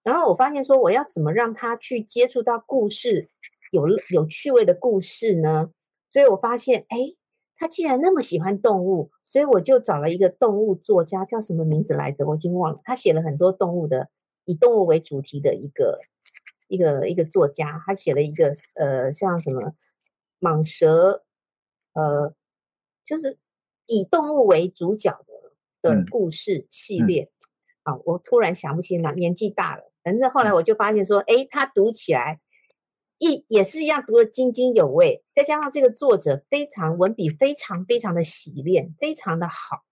[0.03, 3.29] 然后我发现说，我要怎么让他去接触到故事，
[3.71, 5.71] 有有趣味的故事呢？
[6.11, 7.15] 所以我发现，哎，
[7.55, 12.23] 他既然那么喜欢动物，所以我就找了一个动物作家，叫什么名字来着？
[12.23, 12.79] 我已经忘了。
[12.83, 14.09] 他写了很多动物的，
[14.45, 15.99] 以动物为主题的一个
[16.67, 19.73] 一个一个作家，他写了一个呃，像什么
[20.39, 21.23] 蟒蛇。
[21.93, 22.35] 呃，
[23.07, 23.39] 就是
[23.87, 25.19] 以动物为主角
[25.81, 27.31] 的的故事系列。
[27.81, 29.91] 好、嗯嗯啊，我突然想不起来，年纪大了。
[30.03, 32.39] 反正后来我就发现说，哎，他读起来
[33.19, 35.23] 一也是一样，读得津津有味。
[35.33, 39.83] 再加上这个作者非常文笔非常非常的洗练，非常的好，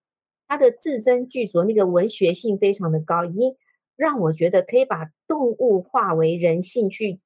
[0.47, 3.55] 他的字斟句酌，那个文学性非常的高，已经
[3.95, 7.19] 让我觉得可以把动物化为人性去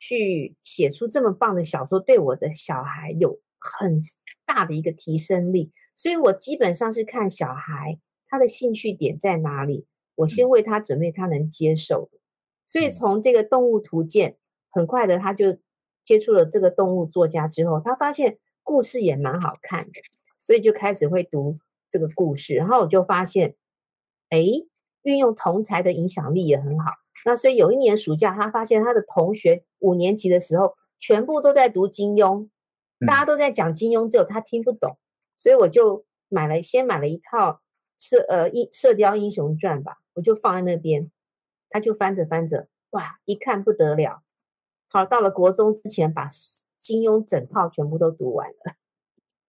[0.00, 4.00] 去写出这么棒的小说，对我的小孩有很
[4.46, 9.84] 大的一个提升力，所以我基本上是看小孩他的兴趣点在哪里，
[10.14, 12.18] 我先为他准备他能接受的。
[12.66, 14.36] 所以从这个动物图鉴，
[14.70, 15.58] 很快的他就
[16.04, 20.00] 接触了这个动物作家之后，他发现故事也蛮好看的，
[20.38, 21.58] 所以就开始会读
[21.90, 22.54] 这个故事。
[22.54, 23.56] 然后我就发现，
[24.30, 24.38] 哎，
[25.02, 26.92] 运用同才的影响力也很好。
[27.24, 32.48] 那所以有一年暑假，他发现他的同学五年级的时候，全部都在读金庸。
[33.06, 34.98] 大家都在讲金庸，只有他听不懂，
[35.38, 37.62] 所以我就买了，先买了一套
[37.98, 41.10] 射呃一射雕英雄传吧，我就放在那边，
[41.70, 44.22] 他就翻着翻着，哇，一看不得了，
[44.92, 46.28] 好，到了国中之前把
[46.80, 48.74] 金庸整套全部都读完了，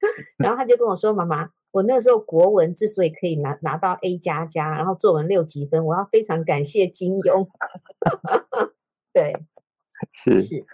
[0.38, 7.48] 然后他就跟我说：“妈妈，我那时候国文之所以可以拿拿到 A 加加，然后作文六级分，我要非常感谢金庸。
[9.14, 9.34] ”对，
[10.14, 10.66] 是是。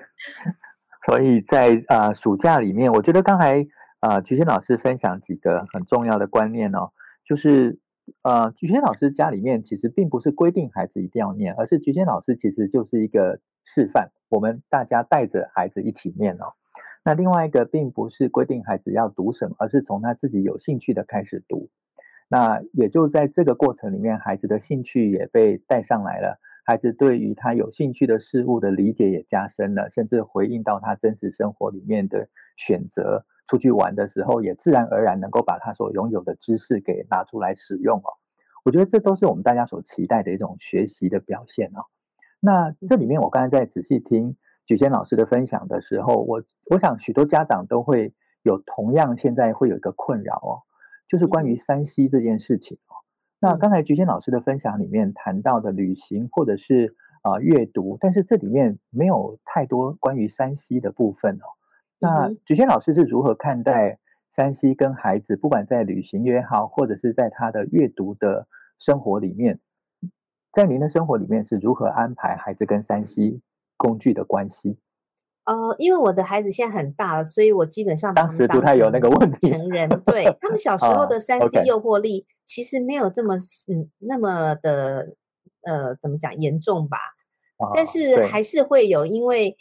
[1.05, 3.65] 所以在啊、呃、暑假里面，我觉得刚才
[4.01, 6.91] 啊、呃、菊仙老师分享几个很重要的观念哦，
[7.25, 7.79] 就是
[8.23, 16.53] 呃菊仙老师家里面其实并不是规定孩子一定要念，而是菊仙老师其实就是一个示范，我们大家带着孩子一起念哦。
[17.03, 21.69] 那另外一个并不是规定孩子要读什么，而是从他自己有兴趣的开始读。
[22.29, 26.39] 那也就在这个过程里面，孩子的兴趣也被带上来了。
[26.65, 33.25] 孩子对于他有兴趣的事物的理解也加深了，甚至回应到他真实生活里面的选择。
[33.47, 38.19] 出去玩的时候，也自然而然能够把他所拥有的知识给拿出来使用哦。
[38.65, 41.85] 我觉得这都是我们大家所期待的一种学习的表现哦。
[42.39, 48.13] 那这里面我刚才在仔细听菊仙老师的分享的时候，我我想许多家长都会
[48.43, 50.61] 有同样现在会有一个困扰哦，
[51.07, 52.93] 就是关于三 C 这件事情哦。
[53.39, 61.45] 那刚才菊仙老师的分享里面谈到的旅行或者是啊、呃、阅读，但是这里面没有太多关于山西的部分哦。
[61.99, 63.99] 那菊仙老师是如何看待
[64.35, 68.47] 山西跟孩子，不管在旅行也好，或者是在他的阅读的
[68.79, 69.59] 生活里面，
[70.57, 73.41] 在您的生活里面是如何安排孩子跟 3C？
[73.79, 74.79] 工具的关系，
[75.43, 79.51] 呃，因为我的孩子现在很大了，所以我基本上当时不太有那个问题。
[79.51, 83.35] 成人对他们小 时候的三 C 诱惑力其实没有这么
[83.67, 85.13] 嗯那么的
[85.61, 86.97] 呃怎么讲严重吧？
[87.59, 89.55] 哦、但是还是会有，因为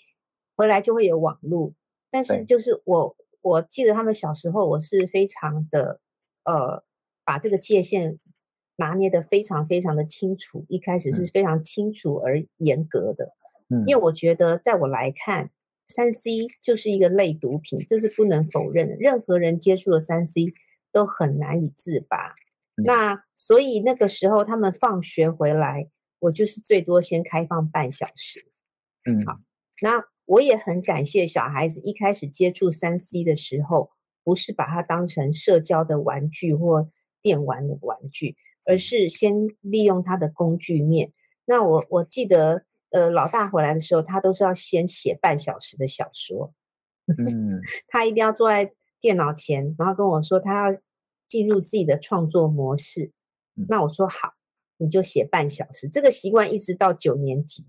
[0.57, 1.75] 回来就会有网络。
[2.11, 6.01] 但是就是我我记得他们小时候，我是非常的
[6.45, 6.83] 呃
[7.23, 8.19] 把这个界限
[8.77, 13.25] 拿捏的非常非常的清楚，一开始是非常清楚而严格的。
[13.69, 15.51] 嗯因为我觉得，在我来看，
[15.89, 18.95] 三 C 就是一个类毒品，这是不能否认的。
[18.95, 20.55] 任何人接触了三 C
[20.93, 22.35] 都很难以自拔。
[22.77, 25.89] 那所以那个时候他们放学回来，
[26.21, 28.47] 我就是最多先开放半小时。
[29.05, 29.41] 嗯，好。
[29.83, 33.91] 那我也很感谢小孩子一开始接触三 C 的时候，
[34.23, 36.89] 不是把它当成社交的玩具或
[37.21, 41.13] 电玩的玩具，而是先利用他的工具面。
[41.45, 42.65] 那我我记得。
[42.91, 46.55] 呃，老大回来的时候，他都是要先写半小时的小说。
[47.09, 50.81] 嗯， 他一定要坐在电脑前，然后跟我说他要
[51.29, 53.11] 进入自己的创作模式。
[53.57, 54.35] 嗯、那我说好，
[54.79, 55.89] 你就写半小时。
[55.89, 57.67] 这个习惯一直到九年级。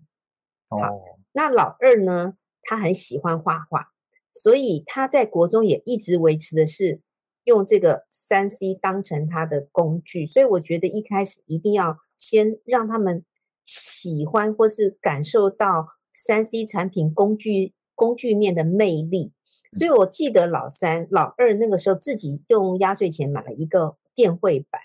[0.70, 1.02] 好，哦、
[1.34, 2.36] 那老二呢？
[2.62, 3.88] 他很喜欢画画，
[4.32, 7.02] 所以他在国中也一直维持的是
[7.48, 10.28] 用这个三 C 当成他的工具。
[10.28, 13.26] 所以我觉得一开始一定要先让他们。
[13.70, 19.34] 喜欢或是感受到三 C 产品工具工具面的魅力，
[19.74, 24.82] 所以我记得老三、老二那个时候自己用压岁钱买了一个电绘板，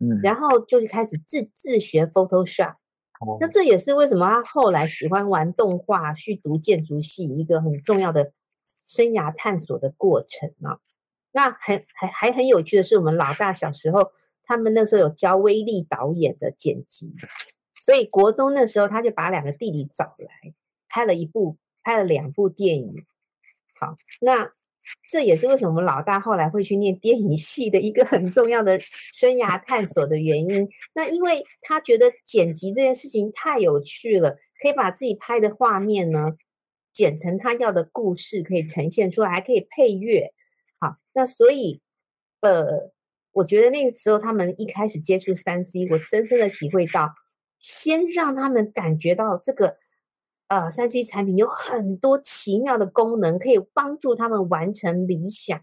[0.00, 2.74] 嗯，然后就是开始自自学 Photoshop。
[3.20, 8.32] 哦，那这也是为什么他后来喜欢玩动画、去读建筑系一个很重要的
[8.84, 10.78] 生涯探索的过程啊。
[11.36, 14.10] 那很还还很有趣的是，我们老大小时候，
[14.46, 17.12] 他们那时候有教威力导演的剪辑。
[17.82, 20.54] 所以国中那时候，他就把两个弟弟找来，
[20.88, 23.04] 拍了一部，拍了两部电影。
[23.78, 24.50] 好，那
[25.10, 30.70] 这也是为什么老大后来会去念电影系的一个很重要的生涯探索的原因。
[30.94, 36.32] 那因为他觉得剪辑这件事情太有趣了，可以把自己拍的画面呢
[36.94, 40.32] 剪成他要的故事，可以呈现出来，还可以配乐。
[40.80, 41.80] 好，那所以
[42.40, 42.92] 呃，
[43.32, 47.14] 我觉得那个时候他们一开始接触三 C，我深深的体会到。
[47.58, 49.78] 先让他们感觉到这个，
[50.48, 55.58] 呃，三 C 产品有很多奇妙的功能，可以帮助他们完成理想，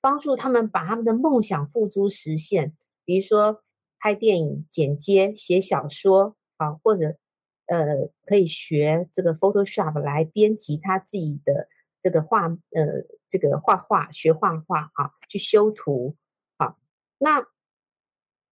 [0.00, 2.74] 帮助他们把他们的梦想付诸实现。
[3.04, 3.62] 比如说
[3.98, 7.18] 拍电影、剪接、写小说，啊，或者
[7.66, 11.68] 呃，可以学这个 Photoshop 来编辑他自己的
[12.02, 16.16] 这个画，呃，这个画画，学画画啊，去修图，
[16.56, 16.76] 啊，
[17.18, 17.46] 那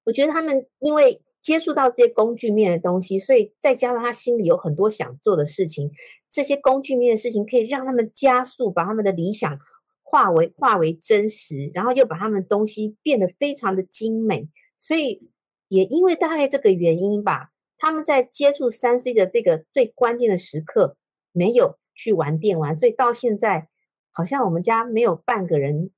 [0.04, 1.20] 我觉得他们因为。
[1.44, 5.90] 接触到这些工具面的东西，所以再加上他心里有很多想做的事情，
[6.30, 9.58] 这些工具面的事情可以让他们加速把他们的理想
[10.02, 14.48] 化为化为真实，然后又把他们东西变得非常的精美。
[14.80, 15.28] 所以
[15.68, 20.96] 也因为大概这个原因吧，他们在接触三 C 的这个最关键的时刻
[21.30, 23.68] 没有去玩电玩，所以到现在
[24.14, 25.90] 好像我们家没有半个人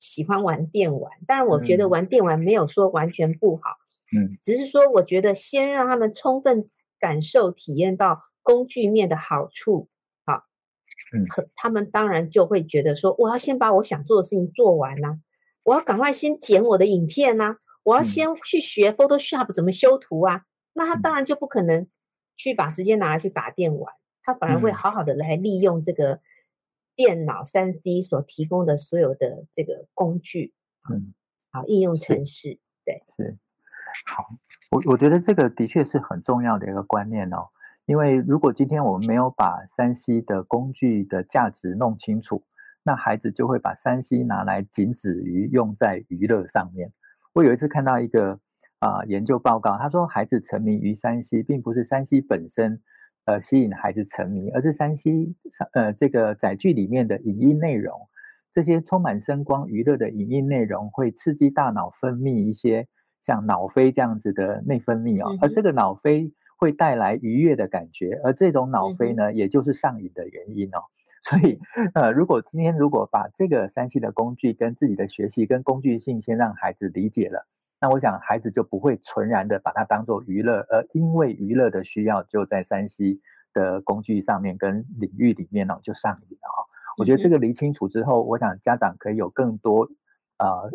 [0.00, 1.12] 喜欢玩电玩。
[1.26, 3.62] 当然，我觉得玩电玩没有说完全不好。
[4.16, 6.70] 嗯，只是说，我觉得先让他们充分
[7.00, 9.88] 感受、体验到工具面的好处，
[10.24, 10.44] 好，
[11.12, 15.18] 嗯，他们当然就会觉得说，我要先把我想做的事情做完呐，
[15.64, 20.42] 我要赶快先剪我的影片呐，我要先去学 Photoshop 怎么修图啊，
[20.74, 21.88] 那他当然就不可能
[22.36, 26.20] 去把时间拿来去打电玩，他反而会好好的来利用这个
[26.96, 30.52] 电脑三 C 所提供的所有的这个工具，
[30.90, 31.14] 嗯，
[31.50, 33.36] 好，应用程式，对，是。
[34.06, 34.28] 好，
[34.70, 37.48] 我我觉得这个的确是很重要的一个观念哦，
[37.86, 42.42] 因为如果今天我们没有把三 C 的工具的价值弄清楚，
[42.82, 46.92] 那孩子就会把三 C 拿来仅止于用在娱乐上面。
[47.32, 48.40] 我有一次看到一个
[48.80, 52.82] 啊、呃、研究报告，他说孩子沉迷于三 C，并不是三 C 本身
[53.24, 55.34] 呃吸引孩子沉迷，而是山西
[55.72, 58.08] 呃这个载具里面的影音内容，
[58.52, 62.88] 这些充满声光娱乐的影音内容会刺激大脑分泌一些。
[63.22, 70.84] 像脑啡这样子的内分泌哦，而这个脑啡会带来愉悦的感觉，而这种脑啡呢，也就是上瘾的原因哦。
[71.22, 71.58] 所以，
[71.94, 77.46] 呃，如果今天如果把这个三 C 的工具跟自己的学习跟工具性先让孩子理解了，
[77.84, 83.20] 那我想孩子就不会纯然的把它当做娱乐，而因为娱乐的需要就在山西
[83.52, 86.64] 的工具上面跟领域里面呢就上瘾了哈。
[86.96, 89.86] 我觉得这个理清楚之后，我想家长可以有更多
[90.38, 90.70] 呃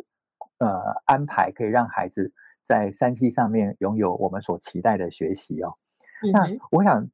[0.60, 2.32] 呃安排，可以让孩子
[2.68, 5.74] 在山西上面拥有我们所期待的学习哦。
[6.32, 7.10] 那我想。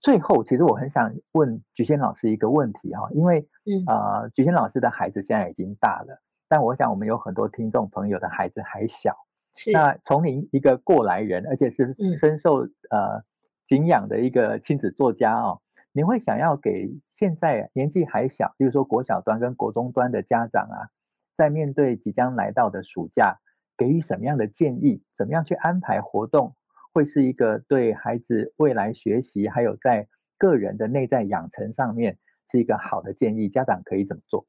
[0.00, 9.16] 最后，其实我很想问菊仙老师一个问题哈，因为，嗯，呃，菊仙老师的孩子现在已经大了，但我想我们有很多听众朋友的孩子还小。
[9.56, 9.72] 是。
[9.72, 13.24] 那从您一个过来人，而且是深受呃
[13.66, 15.60] 敬仰的一个亲子作家哦，
[15.92, 20.90] 您会想要给现在年纪还小，比如说国小端跟国中端的家长啊，
[21.36, 23.38] 在面对即将来到的暑假，
[23.76, 25.02] 给予什么样的建议？
[25.16, 26.54] 怎么样去安排活动？
[26.92, 32.18] 会是一个对孩子未来学习，还有在个人的内在养成上面
[32.50, 33.50] 是一个好的建议。
[33.50, 34.46] 家长可以怎么做？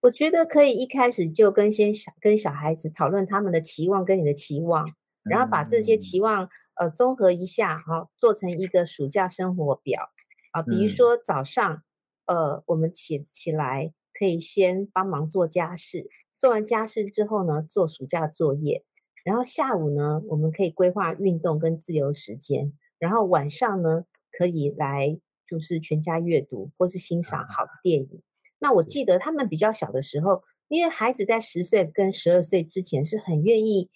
[0.00, 4.88] 我觉得可以一开始就跟先小跟小孩子讨论他们的期望跟你的期望，
[5.24, 10.10] 然后把这些期望呃综合一下，好，做成一个暑假生活表
[10.52, 10.62] 啊。
[10.62, 11.82] 比如说早上
[12.26, 18.84] 呃我们起起来可以先帮忙做家事，做完家事之后呢，做暑假作业。
[19.24, 22.72] 然后下午呢，我们可以规划运动跟自由时间。
[22.98, 28.22] 然后晚上呢，可以来就是全家阅读或是欣赏好的电影。
[28.58, 33.88] 那我记得他们比较小的时候，因为孩子在十岁跟十二岁之前是很愿意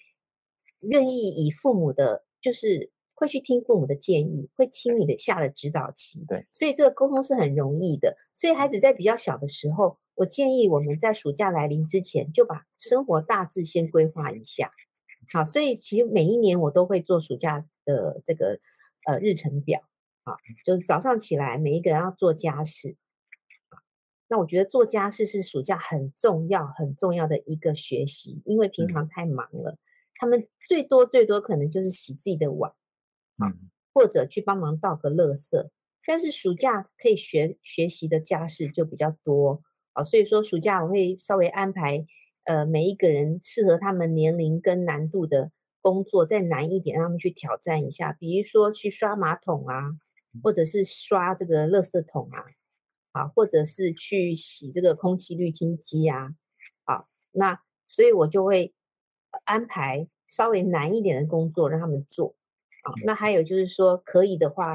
[0.81, 6.25] 愿意以父母的，就是会去听父母的建议，会听你的下的指导期。
[6.27, 8.17] 对，所以这个沟通是很容易的。
[8.35, 14.73] 所以孩子在比较小的时候，我建议我们在暑假来临之前，就把生活大致先规划一下。
[15.33, 18.59] 好，所以其实每一年我都会做暑假的这个
[19.07, 19.83] 呃日程表
[20.25, 20.35] 啊，
[20.65, 22.97] 就是早上起来每一个人要做家事。
[24.33, 29.77] 那我觉得做家事是暑假很重要很重要的一个学习，因为平常太忙了，
[30.15, 32.73] 他们最多最多可能就是洗自己的碗，
[33.37, 33.53] 啊，
[33.93, 35.69] 或者去帮忙倒个垃圾。
[36.07, 39.63] 但是暑假可以学学习的家事就比较多
[39.93, 42.07] 啊，所以说暑假我会稍微安排。
[42.45, 48.13] 呃，每一个人适合他们年龄跟难度的工作再难一点，让他们去挑战一下。
[48.15, 49.93] 比如说去刷马桶啊，
[50.43, 52.43] 或者是刷这个垃圾桶啊，
[53.13, 56.35] 啊，或者是去洗这个空气滤清机啊，
[56.85, 58.75] 啊，那所以我就会
[59.45, 62.35] 安排稍微难一点的工作让他们做。
[62.83, 64.75] 啊，那还有就是说，可以的话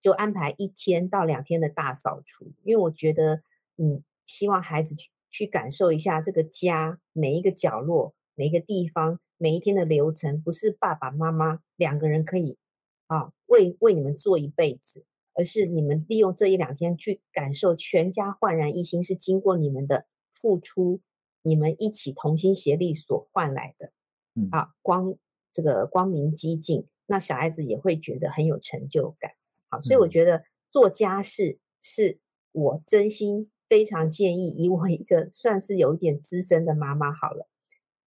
[0.00, 3.42] 就安排一天到两天的大扫除，因为我觉得
[3.76, 5.10] 你希望孩子去。
[5.34, 12.58] 去感受一下这个家每一个角落、每一个地方、每一天的流程，不是爸爸妈妈两个人可以
[13.06, 21.00] 啊为为你们做一辈子，而是你们利用这一两天去感受全家焕然一新，是经过你们的付出，
[21.42, 23.92] 你们一起同心协力所换来的。
[24.34, 25.14] 嗯啊，光
[25.52, 29.32] 这个光明激进，那小孩子也会觉得很有成就感。
[29.68, 32.18] 好，所以我觉得做家事是
[32.52, 33.50] 我真心。
[33.68, 37.48] 非常建议，以我一个算是有一点资深的妈妈好了，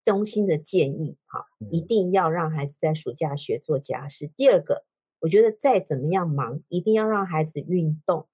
[0.03, 4.29] 衷心的建议哈，一定要让孩子在暑假学做家事。
[4.37, 4.85] 第二个，
[5.25, 8.27] 我觉得再怎么样忙，一定要让孩子运动。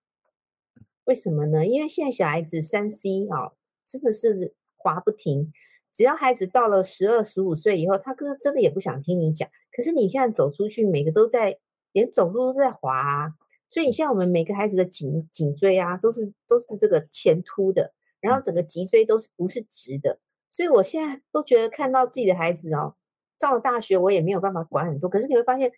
[1.05, 1.65] 为什么呢？
[1.65, 3.53] 因为现在小孩子三 C 啊，
[3.85, 5.53] 真的是滑不停。
[5.93, 9.47] 只要孩子到了十二、十五岁以后，他哥真的也不想听你讲。
[9.71, 11.59] 可是你现在走出去，每个都在，
[11.93, 13.35] 连走路都在滑啊。
[13.69, 20.19] 所以，像我们每个孩子的颈颈椎啊，都是都是这个前凸的，然后整个脊椎都是不是直的。
[20.49, 22.95] 所以我现在都觉得看到自己的孩子哦，
[23.39, 25.09] 上了大学，我也没有办法管很多。
[25.09, 25.71] 可是你会发现，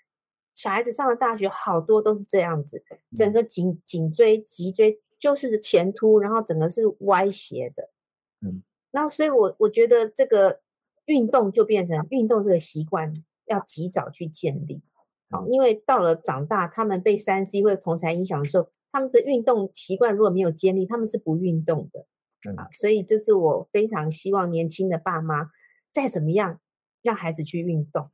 [0.55, 2.83] 小孩子上了大学，好多都是这样子，
[3.15, 7.89] 整个颈颈椎、脊椎就是前凸，然后整个是歪斜的。
[8.41, 10.61] 嗯，那所以我我觉得这个
[11.05, 13.13] 运动就变成运动这个习惯
[13.45, 14.81] 要及早去建立。
[15.49, 22.05] 因为到了长大，他们被三 C 或同侪影响的时候，他们的运动习惯如果没有建立，他们是不运动的。
[22.47, 25.49] 嗯，所以这是我非常希望年轻的爸妈
[25.91, 26.59] 再怎么样
[27.01, 28.11] 让孩子去运动。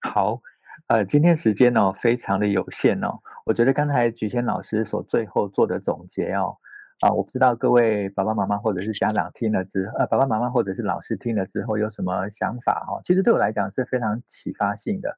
[0.00, 0.40] 好，
[0.86, 6.56] 呃，今天时间哦非常的有限哦，我觉得刚才菊仙老师所最后做的总结哦。
[7.00, 13.00] 啊，我不知道各位爸爸妈妈或者是家长听了之，呃，爸爸妈妈或者是老师听了之后有什么想法哈？
[13.04, 15.16] 其实对我来讲是非常启发性的，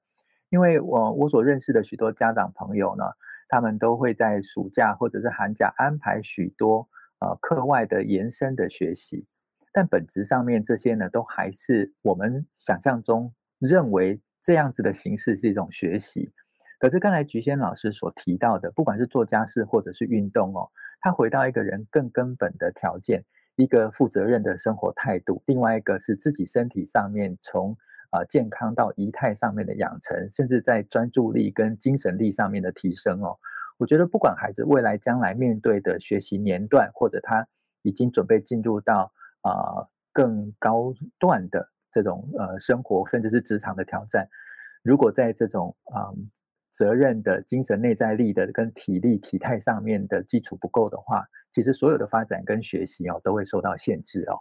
[0.50, 3.04] 因为我我所认识的许多家长朋友呢，
[3.48, 6.86] 他们都会在暑假或者是寒假安排许多
[7.20, 9.26] 呃课外的延伸的学习，
[9.72, 16.32] 但本质上面这些呢，都还是我们想象中认为这样子的形式是一种学习。
[16.78, 20.70] 可是刚才菊仙老师所提到的，不管是做家事或者是运动哦，
[21.00, 23.24] 他回到一个人更根本的条件，
[23.56, 27.76] 一个负责任的生活态度，另外一个是自己身体上面从
[28.08, 33.38] 啊健康到仪态上面的养成，甚至在专注力跟精神力上面的提升哦。
[33.76, 37.46] 我觉得不管孩子未来将来面对的学习年段，或者他
[37.82, 39.12] 已经准备进入到
[39.42, 44.28] 啊更高段的这种呃生活，甚至是职场的挑战，
[44.82, 46.10] 如果在这种啊。
[46.72, 54.38] 责任的精神内在力的跟体力体态上面的基础不够的话，其实所有的发展跟学习哦都会受到限制哦。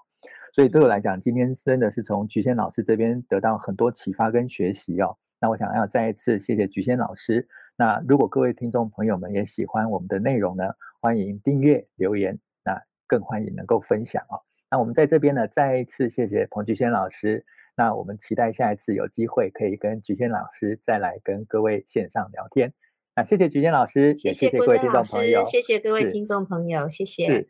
[0.53, 5.17] 所以对我来讲，今天真的是从菊仙老师这边得到很多启发跟学习哦。
[5.41, 7.47] 那我想要再一次谢谢菊仙老师。
[7.75, 10.65] 那如果各位听众朋友们也喜欢我们的内容呢，
[11.01, 14.39] 欢迎订阅留言，那更欢迎能够分享哦。
[14.71, 17.45] 那我们在这边呢，再一次谢谢彭菊仙老师。
[17.75, 22.73] 那我们期待下一次有机会可以跟菊仙老师再来跟各位线上聊天。
[23.15, 27.47] 那谢谢菊仙老师，谢谢各位听众朋友，谢谢各位听众朋友，谢谢，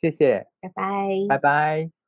[0.00, 2.03] 谢谢，拜拜，拜拜。